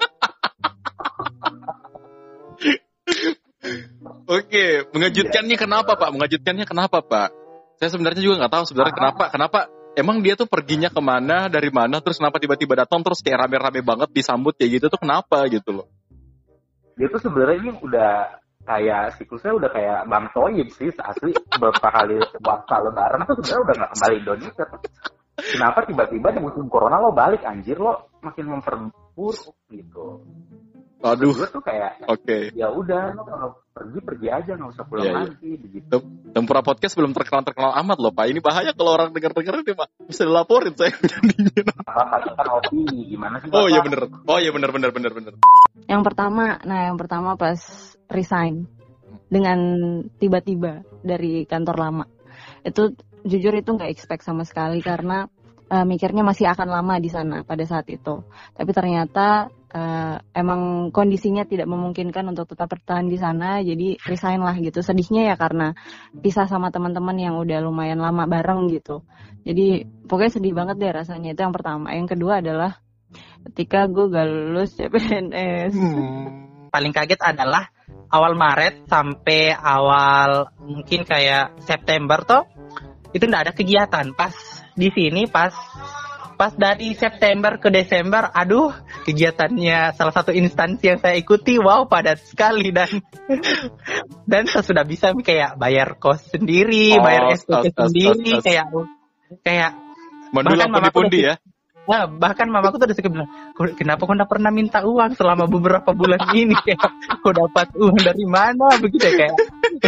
Oke, 4.26 4.90
mengejutkannya 4.90 5.58
kenapa 5.58 5.94
Pak? 5.94 6.10
Mengejutkannya 6.10 6.66
kenapa 6.66 7.06
Pak? 7.06 7.30
Saya 7.78 7.90
sebenarnya 7.94 8.22
juga 8.26 8.42
nggak 8.42 8.54
tahu 8.58 8.64
sebenarnya 8.66 8.96
kenapa. 8.98 9.24
Kenapa? 9.30 9.60
Emang 9.96 10.20
dia 10.20 10.36
tuh 10.36 10.50
perginya 10.50 10.92
ke 10.92 11.00
mana, 11.00 11.48
dari 11.48 11.72
mana, 11.72 12.04
terus 12.04 12.20
kenapa 12.20 12.42
tiba-tiba 12.42 12.76
datang, 12.76 13.00
terus 13.00 13.24
kayak 13.24 13.48
rame-rame 13.48 13.80
banget 13.80 14.12
disambut 14.12 14.52
kayak 14.58 14.82
gitu 14.82 14.86
tuh 14.92 15.00
kenapa 15.00 15.48
gitu 15.48 15.72
loh? 15.72 15.88
Dia 17.00 17.08
tuh 17.08 17.22
sebenarnya 17.24 17.58
ini 17.64 17.72
udah 17.80 18.44
kayak 18.66 19.16
siklusnya 19.22 19.54
udah 19.54 19.70
kayak 19.70 20.10
Bang 20.10 20.34
Toyib 20.34 20.68
sih 20.74 20.90
asli 20.90 21.38
beberapa 21.54 21.86
kali 21.86 22.18
waktu 22.42 22.76
lebaran 22.82 23.22
tuh 23.30 23.38
sebenarnya 23.40 23.62
udah 23.62 23.76
nggak 23.78 23.92
kembali 23.94 24.16
Indonesia 24.26 24.66
kenapa 25.38 25.80
tiba-tiba 25.86 26.28
di 26.34 26.40
musim 26.42 26.66
corona 26.66 26.98
lo 26.98 27.14
balik 27.14 27.46
anjir 27.46 27.78
lo 27.78 28.10
makin 28.26 28.58
memperburuk 28.58 29.54
gitu 29.70 30.06
Aduh. 31.06 31.38
Gue 31.38 31.50
tuh 31.54 31.62
kayak, 31.62 32.02
oke. 32.10 32.26
Okay. 32.26 32.50
Ya 32.58 32.74
udah, 32.74 33.14
lo 33.14 33.22
kalau 33.30 33.50
pergi 33.78 34.00
pergi 34.02 34.28
aja 34.34 34.52
nggak 34.58 34.72
usah 34.74 34.86
pulang 34.90 35.06
yeah, 35.06 35.14
iya. 35.14 35.26
lagi, 35.30 35.50
yeah. 35.54 35.60
begitu. 35.62 35.96
Tempura 36.34 36.62
podcast 36.66 36.94
belum 36.98 37.14
terkenal 37.14 37.46
terkenal 37.46 37.72
amat 37.86 37.98
loh 38.02 38.10
pak. 38.10 38.26
Ini 38.34 38.40
bahaya 38.42 38.72
kalau 38.74 38.98
orang 38.98 39.14
dengar 39.14 39.38
dengar 39.38 39.62
ini 39.62 39.74
pak. 39.78 39.88
Bisa 40.10 40.26
dilaporin 40.26 40.74
saya 40.74 40.90
kan 42.40 42.48
opini 42.58 43.14
gimana 43.14 43.38
sih? 43.38 43.54
Oh 43.54 43.70
iya 43.70 43.86
bener. 43.86 44.10
Oh 44.26 44.40
iya 44.42 44.50
bener 44.50 44.70
bener 44.74 44.90
bener 44.90 45.12
bener. 45.14 45.34
Yang 45.86 46.02
pertama, 46.02 46.58
nah 46.66 46.90
yang 46.90 46.98
pertama 46.98 47.38
pas 47.38 47.62
resign 48.10 48.66
dengan 49.30 49.60
tiba-tiba 50.18 50.82
dari 51.06 51.46
kantor 51.46 51.78
lama. 51.78 52.06
Itu 52.66 52.98
jujur 53.22 53.54
itu 53.54 53.70
nggak 53.70 53.94
expect 53.94 54.26
sama 54.26 54.42
sekali 54.42 54.82
karena 54.82 55.30
uh, 55.70 55.86
mikirnya 55.86 56.26
masih 56.26 56.50
akan 56.50 56.70
lama 56.70 56.98
di 56.98 57.10
sana 57.10 57.46
pada 57.46 57.62
saat 57.66 57.86
itu. 57.90 58.26
Tapi 58.58 58.72
ternyata 58.74 59.50
uh, 59.76 60.16
emang 60.32 60.90
kondisinya 60.96 61.44
tidak 61.44 61.68
memungkinkan 61.68 62.24
untuk 62.32 62.56
tetap 62.56 62.72
bertahan 62.72 63.12
di 63.12 63.20
sana, 63.20 63.60
jadi 63.60 64.00
resign 64.08 64.40
lah 64.40 64.56
gitu. 64.56 64.80
Sedihnya 64.80 65.28
ya 65.28 65.36
karena 65.36 65.76
pisah 66.16 66.48
sama 66.48 66.72
teman-teman 66.72 67.20
yang 67.20 67.36
udah 67.36 67.60
lumayan 67.60 68.00
lama 68.00 68.24
bareng 68.24 68.72
gitu. 68.72 69.04
Jadi 69.44 69.84
pokoknya 70.08 70.32
sedih 70.40 70.54
banget 70.56 70.76
deh 70.80 70.92
rasanya 70.96 71.36
itu 71.36 71.42
yang 71.44 71.54
pertama. 71.54 71.92
Yang 71.92 72.18
kedua 72.18 72.40
adalah 72.40 72.72
ketika 73.52 73.86
gue 73.92 74.10
gak 74.10 74.28
lulus 74.32 74.74
CPNS. 74.80 75.74
Hmm. 75.76 76.26
Paling 76.72 76.92
kaget 76.96 77.22
adalah 77.22 77.70
awal 78.10 78.34
Maret 78.36 78.88
sampai 78.88 79.54
awal 79.54 80.50
mungkin 80.60 81.08
kayak 81.08 81.62
September 81.64 82.20
tuh 82.26 82.44
itu 83.16 83.24
nggak 83.24 83.44
ada 83.48 83.54
kegiatan. 83.56 84.12
Pas 84.12 84.36
di 84.76 84.92
sini 84.92 85.24
pas 85.30 85.56
pas 86.36 86.52
dari 86.52 86.92
September 86.94 87.56
ke 87.58 87.72
Desember, 87.72 88.28
aduh 88.30 88.76
kegiatannya 89.04 89.96
salah 89.96 90.14
satu 90.14 90.32
instansi 90.32 90.84
yang 90.86 91.00
saya 91.00 91.16
ikuti, 91.16 91.56
wow 91.56 91.88
padat 91.88 92.20
sekali 92.22 92.70
dan 92.70 92.88
dan 94.32 94.44
saya 94.48 94.64
sudah 94.64 94.84
bisa 94.84 95.16
kayak 95.16 95.56
bayar 95.56 95.96
kos 95.96 96.28
sendiri, 96.30 96.96
Oh, 97.00 97.04
bayar 97.04 97.32
SPP 97.34 97.72
sendiri, 97.72 98.32
kos, 98.36 98.40
kos. 98.40 98.44
kayak 98.44 98.66
kayak 99.42 99.72
Mendulang 100.36 100.68
pundi-pundi 100.70 101.20
udah- 101.24 101.40
ya. 101.40 101.54
Nah, 101.86 102.10
bahkan 102.10 102.50
mamaku 102.50 102.82
tuh 102.82 102.90
udah 102.90 102.98
suka 102.98 103.14
bilang, 103.14 103.30
"Kok- 103.54 103.78
kenapa 103.78 104.10
kau 104.10 104.18
nggak 104.18 104.26
pernah 104.26 104.50
minta 104.50 104.82
uang 104.82 105.14
selama 105.14 105.46
beberapa 105.46 105.94
bulan 105.94 106.18
ini? 106.34 106.58
Kayak, 106.66 106.82
kau 107.22 107.30
dapat 107.30 107.70
uang 107.78 108.02
dari 108.02 108.26
mana? 108.26 108.74
Begitu 108.82 109.06
ya, 109.06 109.30
kayak. 109.30 109.34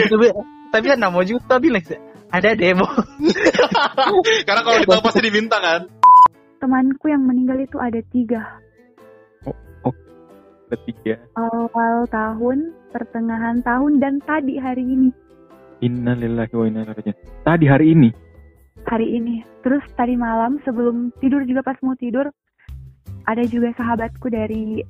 Tapi, 0.06 0.26
tapi 0.70 0.86
kan 0.94 1.02
mau 1.10 1.26
juta 1.26 1.58
bilang, 1.58 1.82
ada 2.30 2.54
demo. 2.54 2.86
Karena 4.46 4.62
kalau 4.62 4.78
ditahu 4.78 5.02
pasti 5.02 5.22
diminta 5.26 5.58
kan. 5.58 5.90
Temanku 6.58 7.06
yang 7.10 7.24
meninggal 7.26 7.62
itu 7.62 7.78
ada 7.78 8.02
tiga. 8.10 8.62
Ketiga. 10.68 11.16
Awal 11.40 12.04
tahun, 12.12 12.76
pertengahan 12.92 13.64
tahun, 13.64 14.04
dan 14.04 14.20
tadi 14.28 14.60
hari 14.60 14.84
ini. 14.84 15.10
Innalillahi 15.80 16.54
wa 16.60 16.66
inna 16.68 16.84
ilaihi. 16.84 17.16
Tadi 17.48 17.66
hari 17.72 17.96
ini. 17.96 18.10
Hari 18.84 19.08
ini. 19.16 19.48
Terus 19.64 19.80
tadi 19.96 20.20
malam 20.20 20.60
sebelum 20.68 21.16
tidur 21.24 21.48
juga 21.48 21.64
pas 21.64 21.80
mau 21.80 21.96
tidur, 21.96 22.28
ada 23.24 23.44
juga 23.48 23.72
sahabatku 23.80 24.28
dari 24.28 24.84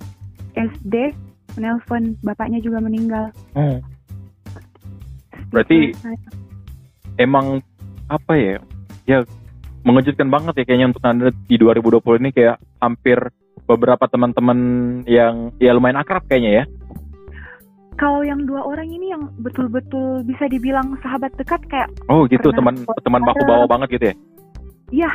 SD 0.58 1.14
menelpon 1.58 2.18
bapaknya 2.26 2.58
juga 2.58 2.82
meninggal. 2.82 3.30
Oh. 3.54 3.78
Berarti- 5.54 5.94
Emang 7.22 7.62
apa 8.10 8.34
ya? 8.34 8.58
Ya 9.06 9.22
mengejutkan 9.86 10.30
banget 10.30 10.54
ya 10.62 10.64
kayaknya 10.66 10.88
untuk 10.94 11.04
Anda 11.06 11.30
di 11.34 11.56
2020 11.60 12.22
ini 12.22 12.30
kayak 12.34 12.58
hampir 12.82 13.18
beberapa 13.68 14.06
teman-teman 14.08 14.60
yang 15.06 15.52
ya 15.60 15.76
lumayan 15.76 16.00
akrab 16.00 16.24
kayaknya 16.26 16.64
ya. 16.64 16.66
kalau 17.98 18.22
yang 18.22 18.46
dua 18.46 18.62
orang 18.62 18.86
ini 18.94 19.10
yang 19.10 19.26
betul-betul 19.42 20.22
bisa 20.22 20.46
dibilang 20.46 20.94
sahabat 21.02 21.34
dekat 21.34 21.58
kayak 21.66 21.90
Oh 22.06 22.30
gitu 22.30 22.54
teman 22.54 22.86
teman 23.02 23.26
baku 23.26 23.42
bawa 23.50 23.66
banget 23.66 23.98
gitu 23.98 24.06
ya. 24.14 24.16
Iya, 24.88 25.12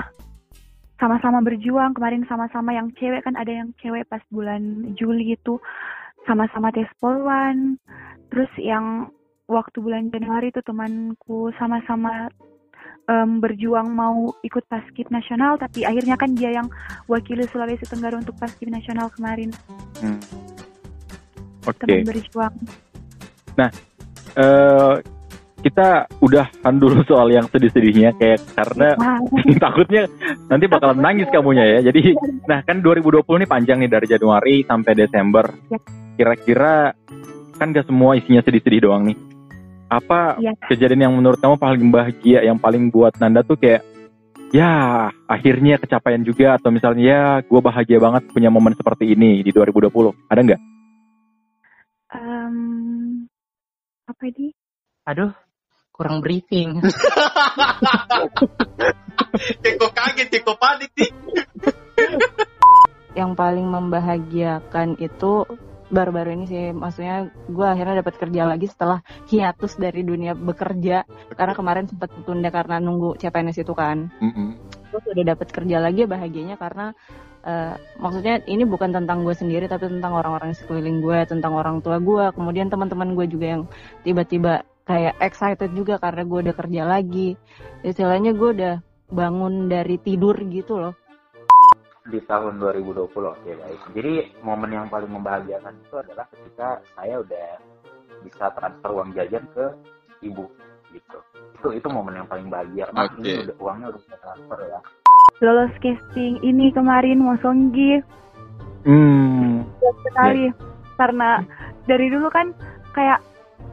sama-sama 1.03 1.43
berjuang. 1.43 1.95
Kemarin 1.95 2.23
sama-sama 2.31 2.71
yang 2.75 2.91
cewek 2.95 3.27
kan 3.27 3.35
ada 3.35 3.51
yang 3.51 3.71
cewek 3.83 4.07
pas 4.07 4.23
bulan 4.31 4.95
Juli 4.95 5.35
itu 5.35 5.63
sama-sama 6.27 6.71
tes 6.71 6.91
polwan. 7.03 7.79
Terus 8.31 8.51
yang 8.59 9.11
waktu 9.51 9.83
bulan 9.83 10.15
Januari 10.15 10.55
itu 10.55 10.63
temanku 10.63 11.51
sama-sama 11.59 12.31
em, 13.09 13.41
berjuang 13.43 13.89
mau 13.91 14.35
ikut 14.43 14.65
paskib 14.67 15.09
nasional, 15.11 15.59
tapi 15.59 15.83
akhirnya 15.87 16.15
kan 16.15 16.35
dia 16.35 16.55
yang 16.55 16.69
wakili 17.07 17.47
Sulawesi 17.51 17.87
Tenggara 17.89 18.19
untuk 18.19 18.37
paskib 18.39 18.71
nasional 18.71 19.11
kemarin. 19.15 19.51
Hmm. 19.99 20.21
Oke. 21.67 21.87
Teman 21.87 22.07
berjuang. 22.07 22.55
eh 24.33 24.97
kita 25.63 26.11
udahan 26.19 26.75
dulu 26.77 27.01
soal 27.11 27.31
yang 27.31 27.47
sedih-sedihnya 27.49 28.19
kayak 28.19 28.43
karena 28.59 28.99
Wah, 28.99 29.19
takutnya 29.65 30.03
nanti 30.51 30.67
bakalan 30.67 30.99
nangis 30.99 31.31
kamunya 31.31 31.79
ya. 31.79 31.89
Jadi 31.89 32.19
nah 32.51 32.61
kan 32.67 32.83
2020 32.83 33.23
ini 33.23 33.47
panjang 33.47 33.79
nih 33.87 33.91
dari 33.91 34.07
Januari 34.11 34.55
sampai 34.67 34.93
Desember. 34.99 35.47
Ya. 35.71 35.79
Kira-kira 36.13 36.93
kan 37.57 37.71
gak 37.71 37.87
semua 37.87 38.19
isinya 38.19 38.43
sedih-sedih 38.43 38.91
doang 38.91 39.07
nih. 39.07 39.17
Apa 39.93 40.41
Ya. 40.41 40.57
kejadian 40.73 41.05
yang 41.05 41.13
menurut 41.13 41.37
kamu 41.37 41.61
paling 41.61 41.93
bahagia, 41.93 42.41
yang 42.41 42.57
paling 42.57 42.89
buat 42.89 43.13
Nanda 43.21 43.45
tuh 43.45 43.61
kayak 43.61 43.85
ya 44.57 45.09
akhirnya 45.29 45.77
kecapaian 45.77 46.25
juga 46.25 46.57
atau 46.57 46.73
misalnya 46.73 47.05
ya 47.05 47.23
gue 47.45 47.61
bahagia 47.61 48.01
banget 48.01 48.25
punya 48.33 48.49
momen 48.49 48.73
seperti 48.73 49.13
ini 49.13 49.45
di 49.45 49.53
2020. 49.53 50.17
Ada 50.33 50.41
nggak? 50.41 50.63
em, 52.13 52.57
apa 54.05 54.23
ini? 54.29 54.53
Aduh, 55.09 55.33
kurang 55.93 56.21
briefing. 56.21 56.77
Kok 59.81 59.93
kaget, 59.97 60.45
kok 60.45 60.61
panik 60.61 60.93
nih. 60.93 61.11
Yang 63.17 63.31
paling 63.33 63.67
membahagiakan 63.69 65.01
itu 65.01 65.45
baru-baru 65.93 66.35
ini 66.35 66.45
sih, 66.49 66.65
maksudnya 66.73 67.29
gue 67.47 67.67
akhirnya 67.69 68.01
dapat 68.01 68.17
kerja 68.17 68.43
lagi 68.49 68.67
setelah 68.67 69.05
hiatus 69.29 69.77
dari 69.77 70.01
dunia 70.03 70.33
bekerja 70.33 71.05
karena 71.37 71.53
kemarin 71.53 71.85
sempat 71.87 72.09
ditunda 72.17 72.49
karena 72.49 72.81
nunggu 72.81 73.21
CPNS 73.21 73.61
itu 73.61 73.77
kan. 73.77 74.09
Terus 74.89 75.05
udah 75.13 75.25
dapat 75.37 75.49
kerja 75.53 75.77
lagi 75.79 76.09
bahagianya 76.09 76.57
karena 76.57 76.97
eh, 77.45 77.77
maksudnya 78.01 78.41
ini 78.49 78.65
bukan 78.65 78.97
tentang 78.97 79.23
gue 79.23 79.37
sendiri 79.37 79.69
tapi 79.69 79.93
tentang 79.93 80.17
orang-orang 80.17 80.57
di 80.57 80.59
sekeliling 80.59 80.99
gue, 81.05 81.19
tentang 81.29 81.53
orang 81.53 81.85
tua 81.85 82.01
gue, 82.01 82.33
kemudian 82.33 82.73
teman-teman 82.73 83.13
gue 83.13 83.27
juga 83.29 83.47
yang 83.53 83.63
tiba-tiba 84.01 84.65
kayak 84.83 85.15
excited 85.23 85.71
juga 85.77 86.01
karena 86.01 86.25
gue 86.25 86.39
udah 86.49 86.55
kerja 86.57 86.83
lagi. 86.89 87.37
Istilahnya 87.85 88.33
gue 88.35 88.51
udah 88.57 88.75
bangun 89.13 89.69
dari 89.69 90.01
tidur 90.01 90.35
gitu 90.49 90.81
loh. 90.81 90.97
Di 92.03 92.19
tahun 92.27 92.59
2020 92.59 93.15
oke 93.15 93.51
baik. 93.51 93.81
Jadi 93.95 94.13
momen 94.43 94.71
yang 94.75 94.87
paling 94.91 95.11
membahagiakan 95.11 95.75
itu 95.79 95.95
adalah 95.95 96.27
ketika 96.35 96.83
saya 96.99 97.23
udah 97.23 97.49
bisa 98.27 98.51
transfer 98.59 98.91
uang 98.91 99.15
jajan 99.15 99.45
ke 99.55 99.65
ibu 100.27 100.51
gitu. 100.91 101.19
Itu 101.59 101.69
itu 101.71 101.87
momen 101.87 102.19
yang 102.19 102.27
paling 102.27 102.51
bahagia. 102.51 102.91
Nah 102.91 103.07
Oke. 103.07 103.23
ini 103.23 103.47
udah 103.47 103.57
uangnya 103.63 103.87
udah 103.95 104.01
bisa 104.03 104.17
transfer 104.19 104.59
ya? 104.67 104.81
Lolos 105.43 105.75
casting 105.79 106.43
ini 106.43 106.75
kemarin 106.75 107.23
Mosonggi 107.23 108.03
Hmm. 108.83 109.63
sekali. 110.11 110.51
Karena 110.99 111.39
dari 111.87 112.11
dulu 112.11 112.27
kan 112.35 112.51
kayak 112.95 113.23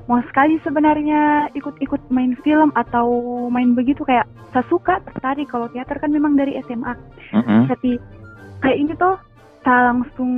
mau 0.10 0.22
sekali 0.26 0.58
sebenarnya 0.66 1.54
ikut-ikut 1.54 2.10
main 2.10 2.34
film 2.42 2.74
atau 2.74 3.10
main 3.54 3.78
begitu 3.78 4.02
kayak 4.02 4.26
saya 4.50 4.66
suka 4.66 4.98
tertarik 5.06 5.46
kalau 5.50 5.70
teater 5.70 6.02
kan 6.02 6.10
memang 6.10 6.34
dari 6.34 6.58
SMA 6.66 6.98
Mm-mm. 7.30 7.70
tapi 7.70 8.02
kayak 8.62 8.78
ini 8.78 8.94
tuh 8.96 9.16
saya 9.64 9.92
langsung 9.92 10.32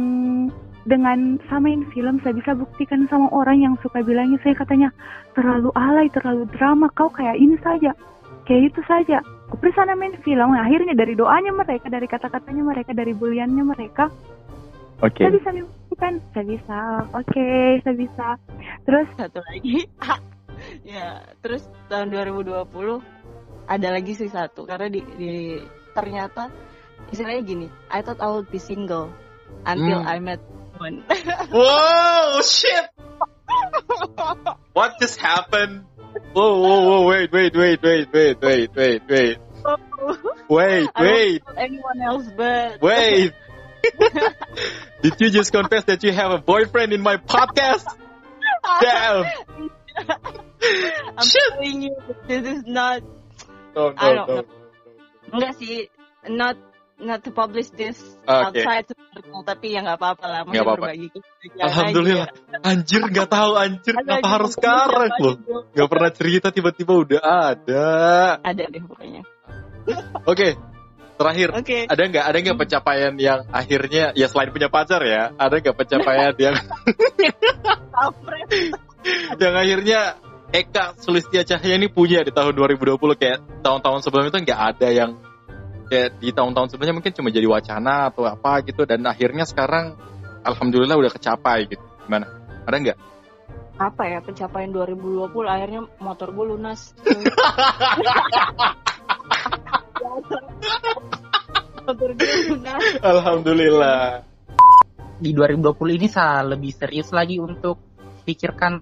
dengan 0.85 1.37
samain 1.45 1.85
film 1.93 2.17
saya 2.25 2.33
bisa 2.33 2.57
buktikan 2.57 3.05
sama 3.05 3.29
orang 3.29 3.61
yang 3.61 3.75
suka 3.85 4.01
bilangnya 4.01 4.41
saya 4.41 4.57
katanya 4.57 4.89
terlalu 5.37 5.69
alay 5.77 6.09
terlalu 6.09 6.49
drama 6.57 6.89
kau 6.97 7.09
kayak 7.13 7.37
ini 7.37 7.53
saja 7.61 7.93
kayak 8.49 8.73
itu 8.73 8.81
saja 8.89 9.21
aku 9.53 9.69
sana 9.77 9.93
main 9.93 10.17
film 10.25 10.49
Nah, 10.57 10.65
akhirnya 10.65 10.97
dari 10.97 11.13
doanya 11.13 11.53
mereka 11.53 11.85
dari 11.91 12.07
kata-katanya 12.09 12.63
mereka 12.65 12.91
dari 12.97 13.13
buliannya 13.13 13.63
mereka 13.63 14.09
Oke. 15.01 15.21
saya 15.21 15.33
bisa 15.33 15.49
membuktikan 15.53 16.13
saya 16.33 16.45
bisa 16.45 16.77
oke 17.13 17.47
saya 17.85 17.95
bisa 17.97 18.27
terus 18.85 19.07
Satu 19.17 19.41
lagi. 19.49 19.85
ya, 20.93 21.25
terus 21.41 21.65
tahun 21.89 22.13
2020 22.13 22.61
ada 23.69 23.87
lagi 23.93 24.13
sih 24.17 24.29
satu 24.29 24.65
karena 24.65 24.89
di, 24.89 25.01
di 25.17 25.33
ternyata 25.93 26.49
istilahnya 27.09 27.41
gini, 27.43 27.67
I 27.89 28.05
thought 28.05 28.21
I 28.21 28.29
would 28.29 28.51
be 28.53 28.61
single 28.61 29.09
until 29.65 30.01
Hmm. 30.05 30.07
I 30.07 30.17
met 30.21 30.41
one. 30.77 31.01
Wow, 31.51 32.41
shit. 32.45 32.85
What 34.73 34.95
just 35.01 35.19
happened? 35.19 35.85
Whoa, 36.33 36.59
whoa, 36.59 36.79
whoa, 36.87 37.01
wait, 37.07 37.31
wait, 37.31 37.55
wait, 37.55 37.79
wait, 37.81 38.07
wait, 38.13 38.37
wait, 38.41 38.69
wait, 38.75 39.01
wait. 39.07 39.37
Wait, 40.49 40.89
wait, 40.99 41.41
anyone 41.55 41.99
else 42.01 42.25
but 42.35 42.81
wait. 42.81 43.31
Did 45.01 45.13
you 45.19 45.29
just 45.29 45.51
confess 45.51 45.85
that 45.85 46.03
you 46.03 46.11
have 46.11 46.31
a 46.31 46.39
boyfriend 46.39 46.93
in 46.93 47.01
my 47.01 47.17
podcast? 47.17 47.85
Damn. 48.81 49.25
I'm 51.17 51.25
Shit. 51.25 51.41
telling 51.53 51.81
you, 51.81 51.95
this 52.27 52.43
is 52.47 52.63
not 52.65 53.01
No, 53.75 53.93
I 53.95 54.13
don't 54.13 54.27
no. 54.27 54.35
know. 54.41 54.45
enggak 55.31 55.55
sih, 55.61 55.87
not 56.27 56.57
not 57.01 57.25
to 57.25 57.33
publish 57.33 57.73
this 57.73 57.97
Oke. 58.23 58.61
outside 58.61 58.85
to 58.87 58.93
people, 59.13 59.41
tapi 59.41 59.73
ya 59.73 59.83
nggak 59.83 59.97
apa-apa 59.97 60.25
lah. 60.25 60.39
Mungkin 60.45 60.61
Nggak 60.61 60.67
apa-apa. 60.69 60.85
berbagi 60.87 61.07
kebahagiaan 61.11 61.67
Alhamdulillah. 61.67 62.27
Anjir 62.61 63.01
nggak 63.09 63.29
tahu 63.29 63.51
anjir 63.57 63.93
kenapa 63.97 64.27
harus 64.29 64.51
sekarang 64.55 65.11
loh. 65.19 65.35
Nggak 65.73 65.89
pernah 65.89 66.11
cerita 66.13 66.47
tiba-tiba 66.53 66.93
udah 66.95 67.21
ada. 67.21 67.87
Ada 68.45 68.63
deh 68.69 68.83
pokoknya. 68.85 69.21
Oke. 70.29 70.49
Terakhir, 71.21 71.49
Oke. 71.53 71.85
ada 71.85 72.01
nggak 72.01 72.25
ada 72.25 72.37
nggak 72.41 72.57
pencapaian 72.65 73.13
yang 73.13 73.45
akhirnya 73.53 74.09
ya 74.17 74.25
selain 74.25 74.49
punya 74.49 74.73
pacar 74.73 75.05
ya, 75.05 75.29
ada 75.37 75.61
nggak 75.61 75.77
pencapaian 75.77 76.33
yang 76.33 76.57
yang 79.41 79.53
akhirnya 79.53 80.17
Eka 80.49 80.97
Sulistia 80.97 81.45
Cahaya 81.45 81.77
ini 81.77 81.93
punya 81.93 82.25
di 82.25 82.33
tahun 82.33 82.57
2020 82.57 82.97
kayak 83.21 83.37
tahun-tahun 83.61 84.01
sebelumnya 84.01 84.33
itu 84.33 84.41
nggak 84.49 84.61
ada 84.75 84.87
yang 84.89 85.11
kayak 85.91 86.23
di 86.23 86.31
tahun-tahun 86.31 86.71
sebelumnya 86.71 87.03
mungkin 87.03 87.11
cuma 87.11 87.27
jadi 87.35 87.43
wacana 87.51 88.07
atau 88.07 88.23
apa 88.23 88.63
gitu 88.63 88.87
dan 88.87 89.03
akhirnya 89.03 89.43
sekarang 89.43 89.99
alhamdulillah 90.47 90.95
udah 90.95 91.11
kecapai 91.11 91.67
gitu. 91.67 91.83
Gimana? 92.07 92.31
Ada 92.63 92.79
nggak? 92.79 92.95
Apa 93.75 94.03
ya 94.07 94.23
pencapaian 94.23 94.71
2020 94.71 95.35
akhirnya 95.51 95.83
motor 95.99 96.31
gue 96.31 96.45
lunas. 96.55 96.95
motor 101.83 102.09
gue 102.15 102.35
lunas. 102.55 102.79
Alhamdulillah. 103.03 104.23
di 105.21 105.37
2020 105.37 106.01
ini 106.01 106.09
saya 106.09 106.41
lebih 106.41 106.73
serius 106.73 107.13
lagi 107.13 107.37
untuk 107.37 107.77
pikirkan 108.25 108.81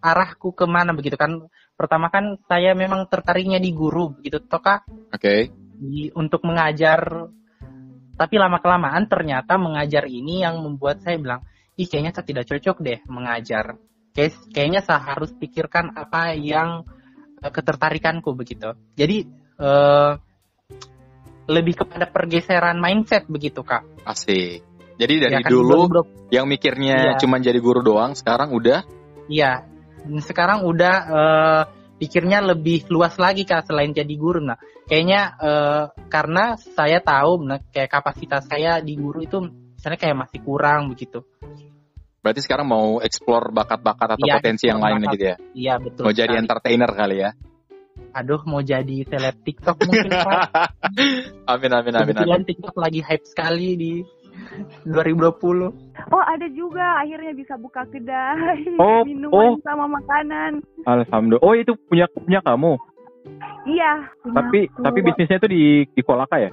arahku 0.00 0.56
ke 0.56 0.64
mana 0.64 0.96
begitu 0.96 1.20
kan 1.20 1.44
pertama 1.76 2.08
kan 2.08 2.40
saya 2.48 2.72
memang 2.72 3.04
tertariknya 3.04 3.60
di 3.60 3.76
guru 3.76 4.16
begitu 4.16 4.40
toh 4.48 4.64
kak 4.64 4.88
Oke. 5.12 5.67
Di, 5.78 6.10
untuk 6.12 6.42
mengajar 6.42 7.30
tapi 8.18 8.34
lama 8.34 8.58
kelamaan 8.58 9.06
ternyata 9.06 9.54
mengajar 9.54 10.10
ini 10.10 10.42
yang 10.42 10.58
membuat 10.58 10.98
saya 11.06 11.22
bilang 11.22 11.46
ih 11.78 11.86
kayaknya 11.86 12.10
saya 12.10 12.26
tidak 12.26 12.44
cocok 12.50 12.76
deh 12.82 12.98
mengajar. 13.06 13.78
Kayak, 14.10 14.34
kayaknya 14.50 14.80
saya 14.82 14.98
harus 15.14 15.30
pikirkan 15.30 15.94
apa 15.94 16.34
yang 16.34 16.82
eh, 17.38 17.52
ketertarikanku 17.54 18.34
begitu. 18.34 18.74
Jadi 18.98 19.30
eh, 19.62 20.12
lebih 21.48 21.74
kepada 21.86 22.10
pergeseran 22.10 22.82
mindset 22.82 23.30
begitu 23.30 23.62
kak. 23.62 23.86
Asik. 24.02 24.66
Jadi 24.98 25.14
dari 25.22 25.38
Ya 25.38 25.46
kan, 25.46 25.50
dulu 25.54 25.86
2020 26.26 26.34
yang 26.34 26.46
mikirnya 26.50 26.96
Iya. 27.14 27.18
cuma 27.22 27.38
jadi 27.38 27.62
guru 27.62 27.86
doang, 27.86 28.18
sekarang 28.18 28.50
udah? 28.50 28.82
Iya, 29.30 29.62
sekarang 30.26 30.66
udah 30.66 30.94
eh, 31.06 31.62
pikirnya 31.98 32.38
lebih 32.40 32.86
luas 32.88 33.18
lagi 33.18 33.42
kak 33.42 33.66
selain 33.66 33.90
jadi 33.90 34.14
guru. 34.14 34.38
Nah, 34.40 34.56
kayaknya 34.86 35.34
eh, 35.36 35.84
karena 36.06 36.54
saya 36.56 37.02
tahu, 37.02 37.42
nah, 37.44 37.58
kayak 37.74 37.90
kapasitas 37.90 38.46
saya 38.46 38.78
di 38.78 38.94
guru 38.94 39.20
itu 39.20 39.38
misalnya 39.74 39.98
kayak 39.98 40.16
masih 40.26 40.40
kurang 40.42 40.90
begitu. 40.90 41.22
berarti 42.18 42.42
sekarang 42.42 42.66
mau 42.66 42.98
explore 43.00 43.54
bakat-bakat 43.54 44.18
atau 44.18 44.26
Iya, 44.26 44.36
potensi 44.42 44.66
yang 44.66 44.82
lain 44.82 45.00
bakat. 45.00 45.12
gitu 45.16 45.24
ya. 45.24 45.36
Iya 45.54 45.74
betul. 45.78 46.02
Mau 46.02 46.12
jadi 46.12 46.26
sekali. 46.34 46.42
entertainer 46.42 46.90
kali 46.92 47.16
ya. 47.22 47.30
Aduh, 48.08 48.42
mau 48.44 48.58
jadi 48.58 48.96
seleb 49.06 49.36
TikTok 49.46 49.76
mungkin 49.86 50.10
kak. 50.10 50.50
Amin 51.52 51.70
amin 51.70 51.72
amin 51.72 51.94
amin. 51.94 52.04
Kebetulan 52.10 52.42
TikTok 52.44 52.74
lagi 52.74 53.00
hype 53.00 53.26
sekali 53.26 53.68
di 53.78 53.92
2020. 54.86 56.12
Oh 56.14 56.24
ada 56.24 56.46
juga 56.54 57.02
akhirnya 57.02 57.32
bisa 57.34 57.54
buka 57.60 57.84
kedai 57.90 58.64
Oh, 58.78 59.04
minuman 59.08 59.58
oh. 59.58 59.62
sama 59.62 59.86
makanan. 59.90 60.62
Alhamdulillah. 60.86 61.44
Oh 61.44 61.54
itu 61.54 61.74
punya 61.88 62.06
punya 62.10 62.40
kamu. 62.42 62.78
Iya. 63.68 63.92
punya 64.24 64.34
Tapi 64.40 64.58
aku. 64.70 64.82
tapi 64.82 64.98
bisnisnya 65.04 65.38
itu 65.38 65.48
di 65.50 65.62
di 65.92 66.02
Kolaka 66.02 66.36
ya. 66.40 66.50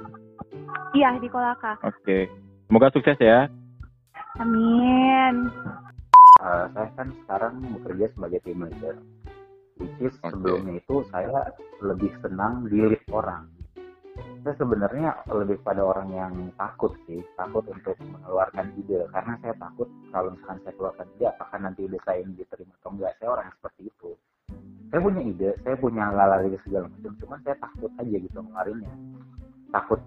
Iya 0.96 1.10
di 1.20 1.28
Kolaka. 1.32 1.80
Oke. 1.86 2.28
Semoga 2.68 2.90
sukses 2.92 3.18
ya. 3.22 3.48
Amin. 4.42 5.48
Eh, 6.36 6.66
saya 6.76 6.90
kan 7.00 7.08
sekarang 7.24 7.54
bekerja 7.80 8.12
sebagai 8.12 8.40
team 8.44 8.68
leader. 8.68 9.00
Which 9.80 9.96
is 10.04 10.16
Oke. 10.24 10.36
sebelumnya 10.36 10.80
itu 10.80 11.04
saya 11.12 11.52
lebih 11.84 12.12
senang 12.20 12.68
di 12.68 12.80
lead 12.80 13.04
orang. 13.12 13.55
Saya 14.46 14.62
sebenarnya 14.62 15.26
lebih 15.26 15.58
pada 15.66 15.82
orang 15.82 16.14
yang 16.14 16.34
takut 16.54 16.94
sih, 17.10 17.18
takut 17.34 17.66
untuk 17.66 17.98
mengeluarkan 17.98 18.78
ide. 18.78 19.02
Karena 19.10 19.34
saya 19.42 19.58
takut 19.58 19.90
kalau 20.14 20.38
misalkan 20.38 20.62
saya 20.62 20.74
keluarkan 20.78 21.08
ide, 21.18 21.26
apakah 21.34 21.58
nanti 21.58 21.90
ide 21.90 21.98
saya 22.06 22.22
ini 22.22 22.38
diterima 22.38 22.78
atau 22.78 22.94
enggak. 22.94 23.18
Saya 23.18 23.30
orang 23.34 23.50
yang 23.50 23.58
seperti 23.58 23.82
itu. 23.90 24.10
Saya 24.94 25.02
punya 25.02 25.22
ide, 25.26 25.50
saya 25.66 25.76
punya 25.82 26.04
lalari 26.14 26.54
segala 26.62 26.86
macam. 26.86 27.12
Cuman 27.18 27.40
saya 27.42 27.56
takut 27.58 27.92
aja 27.98 28.16
gitu 28.22 28.38
ngeluarinnya. 28.38 28.94
Takut 29.74 30.00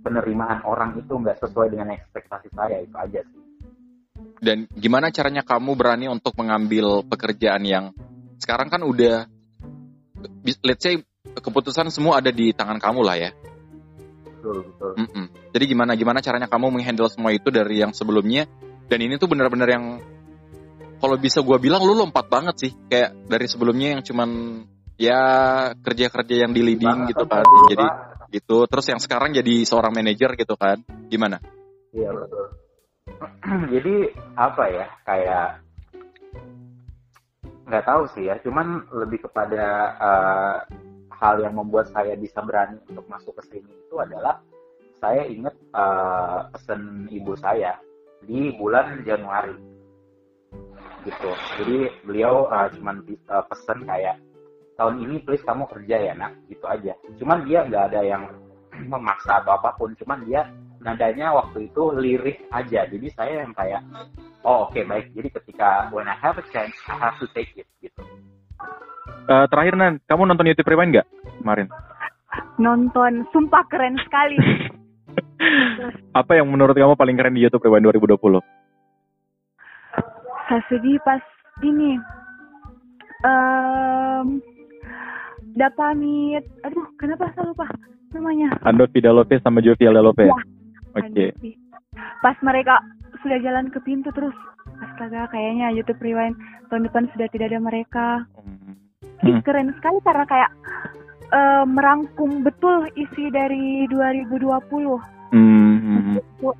penerimaan 0.00 0.58
orang 0.64 0.90
itu 0.96 1.12
nggak 1.12 1.36
sesuai 1.44 1.68
dengan 1.68 1.92
ekspektasi 1.92 2.48
saya 2.56 2.80
itu 2.80 2.96
aja 2.96 3.20
sih. 3.28 3.42
Dan 4.40 4.64
gimana 4.72 5.12
caranya 5.12 5.44
kamu 5.44 5.76
berani 5.76 6.08
untuk 6.08 6.32
mengambil 6.40 7.04
pekerjaan 7.04 7.60
yang 7.68 7.92
sekarang 8.40 8.72
kan 8.72 8.80
udah 8.88 9.28
let's 10.64 10.80
say 10.80 10.96
keputusan 11.28 11.92
semua 11.92 12.24
ada 12.24 12.32
di 12.32 12.56
tangan 12.56 12.80
kamu 12.80 13.04
lah 13.04 13.20
ya. 13.20 13.36
Betul 14.46 14.62
betul. 14.70 14.92
Mm-mm. 14.94 15.26
Jadi 15.50 15.64
gimana 15.66 15.92
gimana 15.98 16.18
caranya 16.22 16.46
kamu 16.46 16.70
menghandle 16.70 17.10
semua 17.10 17.34
itu 17.34 17.50
dari 17.50 17.82
yang 17.82 17.90
sebelumnya 17.90 18.46
dan 18.86 18.98
ini 19.02 19.18
tuh 19.18 19.26
benar-benar 19.26 19.66
yang 19.66 19.98
kalau 21.02 21.18
bisa 21.18 21.42
gua 21.42 21.58
bilang 21.58 21.82
lu 21.82 21.98
lompat 21.98 22.30
banget 22.30 22.54
sih 22.54 22.72
kayak 22.86 23.26
dari 23.26 23.46
sebelumnya 23.50 23.98
yang 23.98 24.02
cuman 24.06 24.30
ya 24.94 25.20
kerja-kerja 25.82 26.46
yang 26.46 26.54
di 26.54 26.62
leading 26.62 27.10
Banget 27.10 27.10
gitu 27.18 27.24
kan, 27.26 27.44
Jadi 27.74 27.86
gitu 28.38 28.58
terus 28.70 28.86
yang 28.86 29.00
sekarang 29.02 29.34
jadi 29.34 29.66
seorang 29.66 29.90
manajer 29.90 30.38
gitu 30.38 30.54
kan. 30.54 30.78
Gimana? 31.10 31.42
Iya 31.90 32.14
betul. 32.14 32.46
Jadi 33.74 33.94
apa 34.38 34.64
ya 34.70 34.86
kayak 35.02 35.48
nggak 37.66 37.82
tahu 37.86 38.02
sih 38.14 38.30
ya, 38.30 38.38
cuman 38.46 38.86
lebih 38.94 39.26
kepada 39.26 39.66
eh, 39.98 40.56
hal 41.16 41.40
yang 41.40 41.56
membuat 41.56 41.88
saya 41.92 42.12
bisa 42.16 42.44
berani 42.44 42.76
untuk 42.88 43.08
masuk 43.08 43.32
ke 43.40 43.56
sini 43.56 43.72
itu 43.72 43.96
adalah 43.96 44.40
saya 45.00 45.24
ingat 45.28 45.54
eh, 45.56 46.40
pesan 46.52 47.08
ibu 47.12 47.32
saya 47.36 47.76
di 48.24 48.52
bulan 48.56 49.04
Januari. 49.04 49.56
Gitu. 51.04 51.30
Jadi 51.62 51.78
beliau 52.04 52.48
eh, 52.52 52.68
cuman 52.76 52.96
eh, 53.08 53.44
pesan 53.48 53.84
kayak 53.88 54.16
tahun 54.76 54.96
ini 55.08 55.24
please 55.24 55.44
kamu 55.44 55.64
kerja 55.72 55.96
ya 56.00 56.12
nak. 56.16 56.32
Gitu 56.48 56.64
aja. 56.68 56.92
Cuman 57.16 57.44
dia 57.48 57.64
nggak 57.64 57.84
ada 57.92 58.00
yang 58.04 58.24
memaksa 58.92 59.40
atau 59.40 59.56
apa 59.56 59.72
pun, 59.76 59.96
cuman 59.96 60.20
dia 60.28 60.48
nadanya 60.84 61.32
waktu 61.32 61.72
itu 61.72 61.82
lirih 61.96 62.36
aja. 62.52 62.84
Jadi 62.84 63.08
saya 63.12 63.44
yang 63.44 63.52
kayak 63.56 63.80
oh 64.44 64.68
oke 64.68 64.80
baik. 64.84 65.12
Jadi 65.16 65.28
ketika 65.32 65.88
when 65.92 66.08
I 66.08 66.16
have 66.20 66.36
a 66.36 66.44
chance 66.52 66.76
I 66.88 66.96
have 67.00 67.16
to 67.24 67.28
take 67.32 67.56
it 67.56 67.68
gitu 67.80 68.04
Eh, 69.26 69.46
terakhir 69.50 69.74
Nan, 69.74 69.98
kamu 70.06 70.22
nonton 70.22 70.46
YouTube 70.46 70.70
Rewind 70.70 70.94
nggak 70.94 71.06
kemarin? 71.42 71.66
Nonton, 72.62 73.26
sumpah 73.34 73.66
keren 73.66 73.98
sekali. 74.06 74.38
Apa 76.20 76.38
yang 76.38 76.46
menurut 76.46 76.78
kamu 76.78 76.94
paling 76.94 77.18
keren 77.18 77.34
di 77.34 77.42
YouTube 77.42 77.66
Rewind 77.66 77.90
2020? 77.90 78.38
Saya 80.46 80.62
sedih 80.70 81.02
pas 81.02 81.18
ini. 81.66 81.98
Um, 83.26 84.38
udah 85.58 85.70
pamit. 85.74 86.46
Aduh, 86.62 86.86
kenapa 86.94 87.26
saya 87.34 87.50
lupa 87.50 87.66
namanya? 88.14 88.54
Ando 88.62 88.86
Vida 88.94 89.10
Lopez 89.10 89.42
sama 89.42 89.58
Jovia 89.58 89.90
Lopez. 89.90 90.30
Ya. 90.30 90.38
Oke. 91.02 91.26
Sih. 91.42 91.58
Pas 92.22 92.38
mereka 92.46 92.78
sudah 93.26 93.42
jalan 93.42 93.74
ke 93.74 93.82
pintu 93.82 94.14
terus, 94.14 94.36
astaga, 94.78 95.26
kayaknya 95.34 95.74
YouTube 95.74 95.98
Rewind 95.98 96.38
tahun 96.70 96.86
depan 96.86 97.10
sudah 97.10 97.26
tidak 97.34 97.50
ada 97.50 97.58
mereka. 97.58 98.06
Ih, 98.46 98.85
Hmm. 99.20 99.40
keren 99.40 99.72
sekali 99.76 99.98
karena 100.04 100.24
kayak 100.24 100.50
eh, 101.26 101.64
merangkum 101.64 102.42
betul 102.42 102.84
isi 102.94 103.30
dari 103.30 103.88
2020. 103.88 105.32
Hmm, 105.32 105.76
hmm, 105.76 106.00
hmm. 106.14 106.54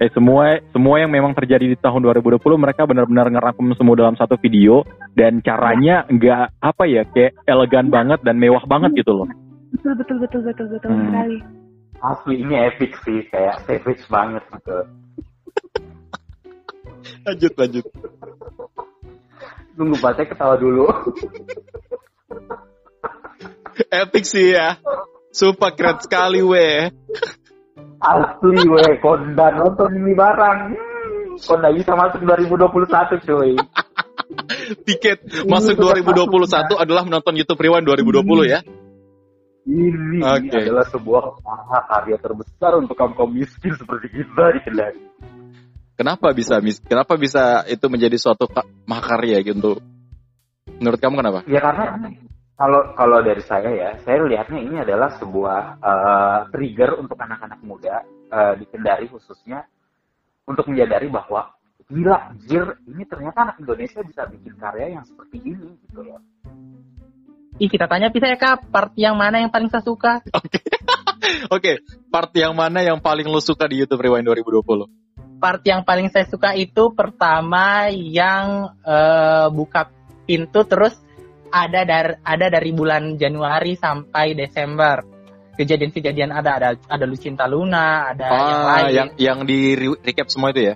Eh 0.00 0.08
semua 0.16 0.56
semua 0.72 0.96
yang 0.96 1.12
memang 1.12 1.36
terjadi 1.36 1.68
di 1.68 1.76
tahun 1.76 2.00
2020 2.00 2.40
mereka 2.56 2.88
benar-benar 2.88 3.28
ngerangkum 3.28 3.76
semua 3.76 3.92
dalam 3.98 4.16
satu 4.16 4.40
video 4.40 4.80
dan 5.12 5.44
caranya 5.44 6.08
nggak 6.08 6.56
apa 6.56 6.84
ya 6.88 7.04
kayak 7.04 7.36
elegan 7.44 7.92
banget 7.92 8.16
dan 8.24 8.40
mewah 8.40 8.64
banget 8.64 8.96
gitu 9.04 9.12
loh. 9.12 9.28
Betul 9.76 9.92
betul 10.00 10.16
betul 10.18 10.40
betul 10.42 10.66
betul 10.72 10.90
Hmm. 10.90 11.04
sekali. 11.12 11.38
asli 12.00 12.40
ini 12.40 12.56
epic 12.56 12.96
sih 13.04 13.28
kayak 13.28 13.60
savage 13.68 14.00
banget 14.08 14.40
gitu 14.56 14.72
Lanjut 17.20 17.52
lanjut. 17.60 17.84
tunggu 19.76 19.96
Pak, 19.96 20.12
saya 20.16 20.26
ketawa 20.28 20.56
dulu 20.56 20.88
Epic 23.90 24.24
sih 24.26 24.54
ya. 24.54 24.78
Sumpah 25.30 25.70
keren 25.74 25.98
sekali 26.02 26.42
weh. 26.42 26.90
asli 28.00 28.64
weh 28.64 28.92
konda 29.04 29.52
nonton 29.52 29.92
ini 29.92 30.16
barang 30.16 30.58
hmm, 30.72 31.36
konda 31.44 31.68
bisa 31.68 31.92
masuk 31.92 32.24
2021 32.24 33.28
cuy 33.28 33.52
Tiket 34.88 35.18
masuk 35.44 35.76
2021 35.76 36.80
adalah 36.80 37.02
menonton 37.04 37.34
YouTube 37.36 37.60
Rewind 37.60 37.84
2020 37.84 38.46
ya. 38.46 38.60
Ini 39.68 40.18
Oke. 40.24 40.56
adalah 40.56 40.86
sebuah 40.88 41.22
karya 41.90 42.16
terbesar 42.16 42.80
untuk 42.80 42.96
kaum 42.96 43.12
kaum 43.12 43.30
miskin 43.30 43.76
seperti 43.76 44.08
kita 44.08 44.44
di 44.56 44.60
Kendari. 44.64 45.02
Kenapa 45.98 46.32
bisa 46.32 46.62
mis- 46.64 46.80
kenapa 46.80 47.20
bisa 47.20 47.68
itu 47.68 47.86
menjadi 47.92 48.16
suatu 48.16 48.48
ka- 48.48 48.64
mahakarya 48.88 49.44
gitu? 49.44 49.82
Menurut 50.80 50.98
kamu 50.98 51.14
kenapa? 51.20 51.40
Ya 51.44 51.60
karena 51.60 51.84
kalau 52.56 52.96
kalau 52.96 53.18
dari 53.20 53.44
saya 53.44 53.68
ya, 53.68 53.90
saya 54.00 54.24
lihatnya 54.24 54.60
ini 54.64 54.76
adalah 54.80 55.12
sebuah 55.20 55.60
eh, 55.80 56.38
trigger 56.56 56.96
untuk 56.96 57.20
anak-anak 57.20 57.60
muda 57.60 58.00
eh, 58.32 58.54
di 58.56 58.64
Kendari 58.64 59.06
khususnya 59.12 59.68
untuk 60.48 60.66
menyadari 60.72 61.12
bahwa 61.12 61.52
gila, 61.90 62.32
anjir, 62.32 62.80
ini 62.86 63.02
ternyata 63.04 63.50
anak 63.50 63.56
Indonesia 63.60 64.00
bisa 64.00 64.22
bikin 64.30 64.54
karya 64.56 64.96
yang 64.98 65.04
seperti 65.04 65.42
ini 65.42 65.68
gitu 65.84 66.00
loh. 66.06 66.22
Ih, 67.60 67.68
kita 67.68 67.84
tanya 67.90 68.08
bisa 68.08 68.30
ya 68.30 68.38
kak, 68.40 68.72
part 68.72 68.94
yang 68.96 69.18
mana 69.20 69.42
yang 69.42 69.52
paling 69.52 69.68
saya 69.68 69.84
suka? 69.84 70.24
Oke, 71.56 71.84
part 72.08 72.32
yang 72.32 72.56
mana 72.56 72.80
yang 72.80 73.02
paling 73.02 73.28
lo 73.28 73.42
suka 73.42 73.68
di 73.68 73.84
YouTube 73.84 74.00
Rewind 74.00 74.24
2020? 74.24 75.42
Part 75.42 75.62
yang 75.66 75.84
paling 75.84 76.08
saya 76.08 76.24
suka 76.24 76.56
itu 76.56 76.94
pertama 76.96 77.90
yang 77.92 78.76
eh, 78.80 79.48
buka 79.52 79.99
pintu 80.30 80.62
terus 80.62 80.94
ada 81.50 81.82
dari 81.82 82.14
ada 82.22 82.46
dari 82.46 82.70
bulan 82.70 83.18
Januari 83.18 83.74
sampai 83.74 84.38
Desember. 84.38 85.02
Kejadian-kejadian 85.58 86.30
ada 86.30 86.50
ada 86.56 86.68
ada 86.86 87.04
Lucinta 87.04 87.44
Luna, 87.44 88.14
ada 88.14 88.26
yang 88.30 88.38
Ah, 88.62 88.66
lain. 88.78 88.92
yang 88.94 89.08
yang 89.18 89.38
di 89.42 89.74
re- 89.74 89.98
recap 90.00 90.30
semua 90.30 90.54
itu 90.54 90.70
ya? 90.70 90.74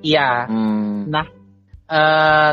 Iya. 0.00 0.30
Hmm. 0.48 1.12
eh 1.88 2.52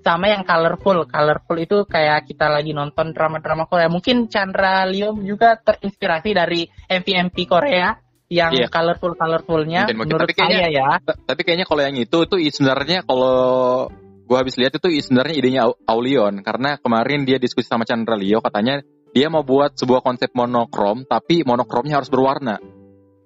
sama 0.00 0.30
yang 0.30 0.46
colorful, 0.46 1.02
colorful 1.04 1.56
itu 1.58 1.82
kayak 1.84 2.24
kita 2.24 2.46
lagi 2.46 2.70
nonton 2.70 3.10
drama-drama 3.10 3.66
Korea. 3.66 3.90
Mungkin 3.90 4.30
Chandra 4.30 4.86
Leo 4.86 5.12
juga 5.18 5.58
terinspirasi 5.58 6.30
dari 6.30 6.62
MV-MV 6.86 7.36
Korea 7.44 7.98
yang 8.30 8.54
Iya. 8.54 8.70
colorful 8.70 9.18
colorfulnya. 9.18 9.90
Menurut 9.90 10.30
Tapi 10.30 10.34
kayaknya- 10.38 10.70
saya 10.70 10.70
ya, 10.70 10.88
Tapi 11.02 11.40
kayaknya 11.42 11.66
kalau 11.66 11.82
yang 11.82 11.96
itu 11.98 12.18
tuh 12.30 12.38
i- 12.38 12.54
sebenarnya 12.54 13.02
kalau 13.02 13.90
gua 14.30 14.46
habis 14.46 14.54
lihat 14.54 14.78
itu 14.78 14.86
sebenarnya 15.02 15.34
idenya 15.34 15.60
Au- 15.66 15.78
Aulion 15.90 16.38
karena 16.46 16.78
kemarin 16.78 17.26
dia 17.26 17.42
diskusi 17.42 17.66
sama 17.66 17.82
Chandra 17.82 18.14
Leo 18.14 18.38
katanya 18.38 18.78
dia 19.10 19.26
mau 19.26 19.42
buat 19.42 19.74
sebuah 19.74 20.06
konsep 20.06 20.30
monokrom 20.38 21.02
tapi 21.02 21.42
monokromnya 21.42 21.98
harus 21.98 22.06
berwarna. 22.06 22.62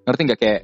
Ngerti 0.09 0.21
nggak 0.25 0.41
kayak 0.41 0.63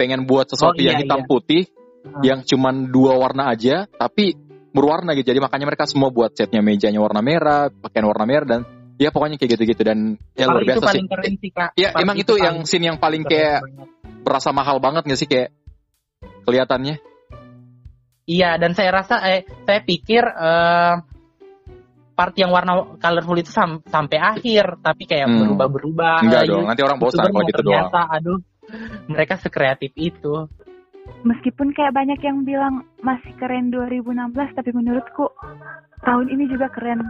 pengen 0.00 0.24
buat 0.24 0.48
sesuatu 0.48 0.80
Oh, 0.80 0.82
iya, 0.82 0.96
yang 0.96 1.04
hitam 1.04 1.20
iya. 1.20 1.28
putih 1.28 1.62
Hmm. 2.06 2.22
yang 2.22 2.40
cuman 2.46 2.88
dua 2.94 3.18
warna 3.18 3.50
aja 3.50 3.84
tapi 3.90 4.32
berwarna 4.72 5.12
gitu. 5.18 5.34
Jadi 5.34 5.42
makanya 5.42 5.66
mereka 5.68 5.84
semua 5.90 6.08
buat 6.14 6.32
setnya 6.32 6.62
mejanya 6.62 7.02
warna 7.02 7.18
merah, 7.20 7.68
pakaian 7.68 8.06
warna 8.06 8.24
merah 8.24 8.46
dan 8.46 8.60
ya 8.96 9.12
pokoknya 9.12 9.36
kayak 9.36 9.58
gitu-gitu 9.58 9.82
dan 9.84 10.16
ya 10.32 10.48
luar 10.48 10.64
itu 10.64 10.80
biasa 10.80 10.86
sih. 10.96 11.02
keren 11.04 11.34
sih 11.36 11.50
kak. 11.52 11.70
Ya 11.76 11.92
emang 11.98 12.16
itu 12.16 12.38
yang 12.40 12.62
paling 12.62 12.70
scene 12.70 12.86
yang 12.88 12.98
paling 13.02 13.22
kayak 13.26 13.60
berasa 14.22 14.54
mahal 14.54 14.78
banget 14.80 15.02
nggak 15.04 15.18
sih 15.18 15.28
kayak 15.28 15.50
kelihatannya? 16.46 16.96
Iya, 18.26 18.58
dan 18.58 18.74
saya 18.74 18.90
rasa 18.92 19.22
eh 19.22 19.46
saya 19.62 19.80
pikir 19.80 20.22
eh 20.22 20.94
part 22.12 22.32
yang 22.34 22.48
warna 22.48 22.96
colorful 22.96 23.36
itu 23.36 23.52
sam- 23.52 23.84
sampai 23.84 24.16
akhir, 24.16 24.80
tapi 24.80 25.04
kayak 25.04 25.28
Hmm. 25.28 25.38
berubah-berubah. 25.46 26.24
Enggak 26.24 26.42
dong, 26.48 26.64
nanti 26.64 26.82
orang 26.82 26.98
bosan 26.98 27.28
kalau 27.28 27.44
gitu 27.44 27.62
doang. 27.62 27.92
aduh, 27.92 28.38
mereka 29.06 29.36
sekreatif 29.36 29.92
itu. 29.94 30.48
Meskipun 31.22 31.70
kayak 31.70 31.94
banyak 31.94 32.18
yang 32.18 32.42
bilang 32.42 32.82
masih 32.98 33.30
keren 33.36 33.70
2016, 33.70 34.50
tapi 34.52 34.74
menurutku 34.74 35.30
tahun 36.02 36.26
ini 36.28 36.50
juga 36.50 36.66
keren. 36.66 37.04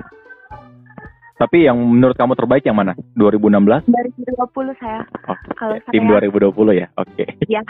Tapi 1.36 1.64
yang 1.64 1.76
menurut 1.76 2.16
kamu 2.16 2.32
terbaik 2.32 2.64
yang 2.64 2.76
mana? 2.76 2.92
2016? 3.14 3.84
Dari 3.86 4.08
2020 4.10 4.72
saya. 4.76 5.00
Oke, 5.28 5.48
Kalau 5.54 5.76
tim 5.86 6.02
saya- 6.02 6.12
2020 6.24 6.72
ya. 6.74 6.88
Oke. 6.96 7.24
Ya, 7.46 7.60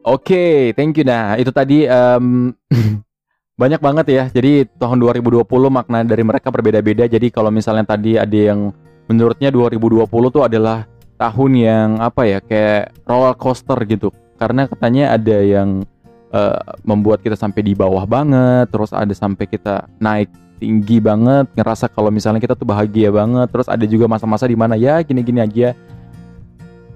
Oke, 0.00 0.72
thank 0.72 0.96
you. 0.96 1.04
Nah, 1.04 1.36
itu 1.36 1.52
tadi 1.52 1.84
em, 1.84 2.56
banyak 3.60 3.80
banget 3.84 4.06
ya. 4.08 4.24
Jadi 4.32 4.64
tahun 4.80 4.96
2020 4.96 5.44
makna 5.68 6.00
dari 6.00 6.24
mereka 6.24 6.48
berbeda-beda. 6.48 7.04
Jadi 7.04 7.28
kalau 7.28 7.52
misalnya 7.52 7.84
tadi 7.84 8.16
ada 8.16 8.32
yang 8.32 8.72
menurutnya 9.12 9.52
2020 9.52 10.08
tuh 10.32 10.42
adalah 10.48 10.88
tahun 11.20 11.52
yang 11.52 11.88
apa 12.00 12.22
ya, 12.24 12.38
kayak 12.40 12.96
roller 13.04 13.36
coaster 13.36 13.76
gitu. 13.84 14.08
Karena 14.40 14.64
katanya 14.64 15.12
ada 15.12 15.36
yang 15.44 15.84
eh, 16.32 16.60
membuat 16.80 17.20
kita 17.20 17.36
sampai 17.36 17.60
di 17.60 17.76
bawah 17.76 18.08
banget, 18.08 18.72
terus 18.72 18.96
ada 18.96 19.12
sampai 19.12 19.44
kita 19.44 19.84
naik 20.00 20.32
tinggi 20.56 20.96
banget, 20.96 21.44
ngerasa 21.56 21.92
kalau 21.92 22.08
misalnya 22.08 22.40
kita 22.40 22.56
tuh 22.56 22.68
bahagia 22.68 23.12
banget, 23.12 23.48
terus 23.52 23.68
ada 23.68 23.84
juga 23.84 24.08
masa-masa 24.08 24.48
di 24.48 24.56
mana 24.56 24.80
ya 24.80 25.04
gini-gini 25.04 25.44
aja. 25.44 25.76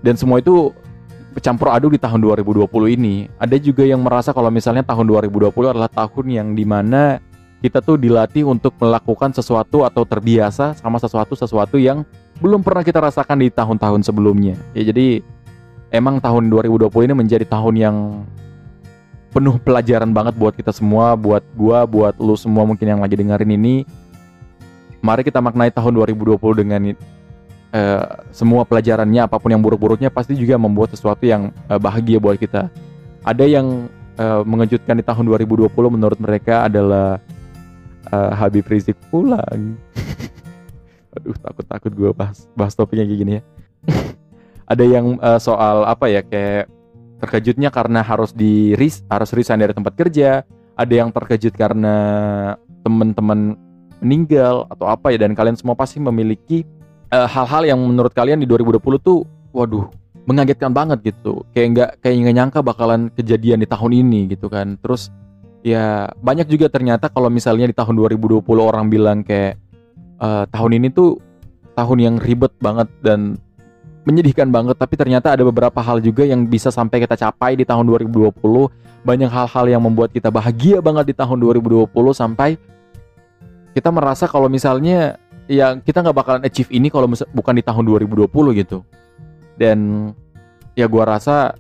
Dan 0.01 0.17
semua 0.17 0.41
itu 0.41 0.73
campur 1.41 1.71
aduk 1.73 1.95
di 1.95 2.01
tahun 2.03 2.21
2020 2.21 2.67
ini. 2.95 3.31
Ada 3.39 3.57
juga 3.59 3.87
yang 3.87 4.03
merasa 4.03 4.35
kalau 4.35 4.51
misalnya 4.53 4.83
tahun 4.85 5.07
2020 5.09 5.51
adalah 5.73 5.91
tahun 5.91 6.27
yang 6.29 6.49
di 6.53 6.67
mana 6.67 7.19
kita 7.65 7.81
tuh 7.81 7.97
dilatih 7.97 8.45
untuk 8.45 8.77
melakukan 8.77 9.33
sesuatu 9.33 9.89
atau 9.89 10.05
terbiasa 10.05 10.77
sama 10.77 11.01
sesuatu-sesuatu 11.01 11.81
yang 11.81 12.05
belum 12.45 12.61
pernah 12.61 12.85
kita 12.85 13.01
rasakan 13.01 13.41
di 13.41 13.49
tahun-tahun 13.49 14.05
sebelumnya. 14.05 14.53
Ya 14.77 14.85
jadi 14.85 15.25
emang 15.89 16.21
tahun 16.21 16.53
2020 16.53 16.91
ini 17.09 17.15
menjadi 17.17 17.49
tahun 17.49 17.75
yang 17.81 17.97
penuh 19.33 19.57
pelajaran 19.59 20.13
banget 20.13 20.37
buat 20.39 20.55
kita 20.55 20.71
semua, 20.71 21.19
buat 21.19 21.43
gua, 21.57 21.89
buat 21.89 22.15
lu 22.21 22.37
semua 22.37 22.63
mungkin 22.69 22.87
yang 22.87 23.01
lagi 23.01 23.17
dengerin 23.17 23.57
ini. 23.57 23.89
Mari 25.01 25.25
kita 25.25 25.41
maknai 25.41 25.73
tahun 25.73 25.97
2020 26.05 26.39
dengan 26.61 26.81
eh, 27.75 28.05
semua 28.31 28.63
pelajarannya 28.63 29.27
apa 29.27 29.37
pun 29.43 29.51
yang 29.51 29.61
buruk-buruknya 29.61 30.09
pasti 30.09 30.39
juga 30.39 30.55
membuat 30.55 30.95
sesuatu 30.95 31.27
yang 31.27 31.51
eh, 31.67 31.81
bahagia 31.83 32.23
buat 32.23 32.39
kita. 32.39 32.71
Ada 33.27 33.45
yang 33.45 33.91
eh, 34.17 34.43
mengejutkan 34.47 34.95
di 34.95 35.05
tahun 35.05 35.27
2020 35.27 35.69
menurut 35.91 36.19
mereka 36.23 36.71
adalah 36.71 37.19
eh, 38.09 38.33
Habib 38.39 38.65
Rizik 38.71 38.97
pulang. 39.11 39.75
Aduh 41.19 41.35
takut-takut 41.43 41.93
gue 41.93 42.11
bahas 42.15 42.47
bahas 42.55 42.79
topiknya 42.79 43.05
kayak 43.11 43.19
gini 43.19 43.33
ya. 43.39 43.43
Ada 44.73 44.85
yang 44.87 45.19
eh, 45.19 45.41
soal 45.43 45.85
apa 45.85 46.07
ya 46.07 46.23
kayak 46.23 46.71
terkejutnya 47.19 47.73
karena 47.73 48.05
harus 48.05 48.37
di 48.37 48.77
ris 48.77 49.03
harus 49.11 49.35
resign 49.35 49.59
dari 49.59 49.75
tempat 49.75 49.99
kerja. 49.99 50.47
Ada 50.75 50.95
yang 51.07 51.15
terkejut 51.15 51.55
karena 51.55 51.95
teman-teman 52.83 53.55
meninggal 54.03 54.67
atau 54.69 54.91
apa 54.91 55.15
ya 55.15 55.23
dan 55.23 55.33
kalian 55.33 55.55
semua 55.55 55.79
pasti 55.79 56.03
memiliki 56.03 56.67
eh, 57.15 57.29
hal-hal 57.31 57.63
yang 57.63 57.79
menurut 57.79 58.11
kalian 58.11 58.43
di 58.43 58.47
2020 58.51 58.99
tuh 58.99 59.23
waduh 59.55 59.87
mengagetkan 60.27 60.75
banget 60.75 61.15
gitu. 61.15 61.47
Kayak 61.55 61.69
nggak 61.71 61.91
kayak 62.03 62.15
nggak 62.25 62.37
nyangka 62.37 62.61
bakalan 62.65 63.13
kejadian 63.15 63.63
di 63.63 63.69
tahun 63.71 63.93
ini 63.95 64.21
gitu 64.35 64.51
kan. 64.51 64.75
Terus 64.83 65.15
ya 65.63 66.11
banyak 66.21 66.51
juga 66.51 66.69
ternyata 66.69 67.09
kalau 67.09 67.31
misalnya 67.31 67.71
di 67.71 67.77
tahun 67.77 67.95
2020 67.97 68.43
orang 68.59 68.91
bilang 68.91 69.23
kayak 69.23 69.61
eh, 70.19 70.45
tahun 70.51 70.73
ini 70.83 70.89
tuh 70.91 71.21
tahun 71.79 71.99
yang 72.01 72.17
ribet 72.19 72.53
banget 72.59 72.89
dan 73.05 73.39
menyedihkan 74.09 74.51
banget. 74.51 74.77
Tapi 74.81 74.95
ternyata 74.99 75.37
ada 75.37 75.45
beberapa 75.47 75.79
hal 75.85 76.03
juga 76.03 76.27
yang 76.27 76.49
bisa 76.49 76.75
sampai 76.75 77.05
kita 77.05 77.15
capai 77.15 77.55
di 77.55 77.65
tahun 77.69 77.87
2020 77.87 78.35
banyak 79.05 79.29
hal-hal 79.29 79.67
yang 79.69 79.85
membuat 79.85 80.17
kita 80.17 80.33
bahagia 80.33 80.81
banget 80.81 81.13
di 81.13 81.15
tahun 81.15 81.37
2020 81.37 81.93
sampai 82.17 82.57
kita 83.77 83.91
merasa 83.91 84.25
kalau 84.31 84.47
misalnya 84.47 85.21
ya 85.51 85.77
kita 85.81 86.01
nggak 86.05 86.17
bakalan 86.17 86.43
achieve 86.45 86.71
ini 86.73 86.89
kalau 86.89 87.09
bukan 87.33 87.55
di 87.59 87.65
tahun 87.65 87.85
2020 87.85 88.29
gitu. 88.61 88.85
Dan 89.55 90.11
ya 90.75 90.91
gua 90.91 91.17
rasa 91.17 91.55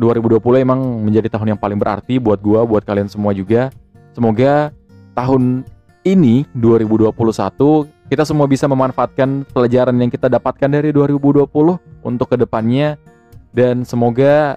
2020 0.00 0.40
emang 0.62 0.80
menjadi 1.04 1.28
tahun 1.36 1.56
yang 1.56 1.60
paling 1.60 1.76
berarti 1.76 2.16
buat 2.22 2.38
gua 2.40 2.64
buat 2.64 2.86
kalian 2.86 3.10
semua 3.10 3.34
juga. 3.34 3.68
Semoga 4.14 4.72
tahun 5.14 5.66
ini 6.06 6.46
2021 6.56 7.12
kita 8.08 8.24
semua 8.24 8.48
bisa 8.48 8.64
memanfaatkan 8.64 9.44
pelajaran 9.52 9.92
yang 10.00 10.08
kita 10.08 10.32
dapatkan 10.32 10.70
dari 10.72 10.90
2020 10.96 11.44
untuk 12.02 12.26
ke 12.32 12.36
depannya. 12.40 12.96
Dan 13.52 13.84
semoga 13.84 14.56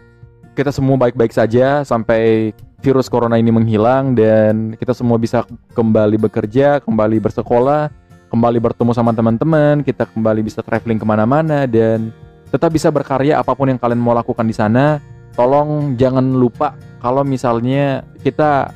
kita 0.55 0.71
semua 0.71 0.99
baik-baik 0.99 1.31
saja 1.31 1.83
sampai 1.83 2.51
virus 2.81 3.07
corona 3.07 3.37
ini 3.37 3.53
menghilang 3.53 4.17
dan 4.17 4.73
kita 4.75 4.91
semua 4.91 5.15
bisa 5.21 5.45
kembali 5.77 6.17
bekerja, 6.17 6.81
kembali 6.81 7.21
bersekolah, 7.21 7.93
kembali 8.31 8.63
bertemu 8.63 8.95
sama 8.95 9.11
teman-teman, 9.11 9.83
kita 9.83 10.07
kembali 10.07 10.39
bisa 10.39 10.63
traveling 10.63 10.95
ke 10.95 11.03
mana-mana 11.03 11.67
dan 11.67 12.15
tetap 12.47 12.71
bisa 12.71 12.87
berkarya 12.87 13.35
apa 13.35 13.51
pun 13.51 13.67
yang 13.67 13.75
kalian 13.75 13.99
mau 13.99 14.15
lakukan 14.15 14.47
di 14.47 14.55
sana. 14.55 15.03
Tolong 15.35 15.99
jangan 15.99 16.23
lupa 16.23 16.79
kalau 17.03 17.27
misalnya 17.27 18.07
kita 18.23 18.71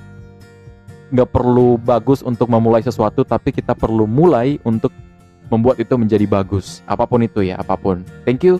nggak 1.15 1.29
perlu 1.31 1.79
bagus 1.79 2.19
untuk 2.19 2.51
memulai 2.51 2.83
sesuatu, 2.83 3.23
tapi 3.23 3.55
kita 3.55 3.71
perlu 3.71 4.03
mulai 4.03 4.59
untuk 4.67 4.91
membuat 5.47 5.79
itu 5.79 5.95
menjadi 5.95 6.27
bagus. 6.27 6.83
Apa 6.83 7.07
pun 7.07 7.23
itu 7.23 7.39
ya, 7.39 7.55
apa 7.55 7.79
pun. 7.79 8.03
Thank 8.27 8.43
you 8.43 8.59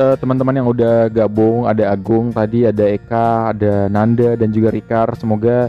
eh, 0.00 0.16
teman-teman 0.16 0.56
yang 0.56 0.68
udah 0.72 1.12
gabung. 1.12 1.68
Ada 1.68 1.92
Agung 1.92 2.32
tadi, 2.32 2.64
ada 2.64 2.88
Eka, 2.88 3.52
ada 3.52 3.92
Nanda 3.92 4.40
dan 4.40 4.48
juga 4.48 4.72
Rikar. 4.72 5.12
Semoga 5.20 5.68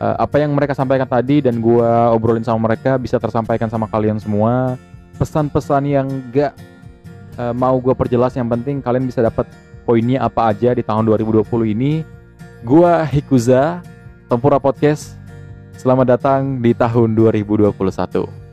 eh, 0.00 0.16
apa 0.18 0.36
yang 0.42 0.54
mereka 0.54 0.72
sampaikan 0.72 1.06
tadi 1.06 1.44
dan 1.44 1.58
gua 1.58 2.10
obrolin 2.14 2.44
sama 2.44 2.70
mereka 2.70 2.96
bisa 2.96 3.20
tersampaikan 3.20 3.68
sama 3.68 3.90
kalian 3.90 4.18
semua. 4.18 4.78
Pesan-pesan 5.14 5.82
yang 5.86 6.06
gak 6.34 6.52
eh, 7.38 7.54
mau 7.54 7.78
gua 7.78 7.94
perjelas 7.94 8.34
yang 8.34 8.48
penting 8.50 8.82
kalian 8.82 9.06
bisa 9.06 9.22
dapat 9.22 9.46
poinnya 9.84 10.24
apa 10.24 10.50
aja 10.50 10.72
di 10.74 10.82
tahun 10.82 11.04
2020 11.06 11.44
ini. 11.74 12.02
Gua 12.64 13.04
Hikuza, 13.04 13.84
Tempura 14.26 14.56
Podcast. 14.56 15.20
Selamat 15.74 16.16
datang 16.16 16.62
di 16.62 16.72
tahun 16.72 17.12
2021. 17.18 18.43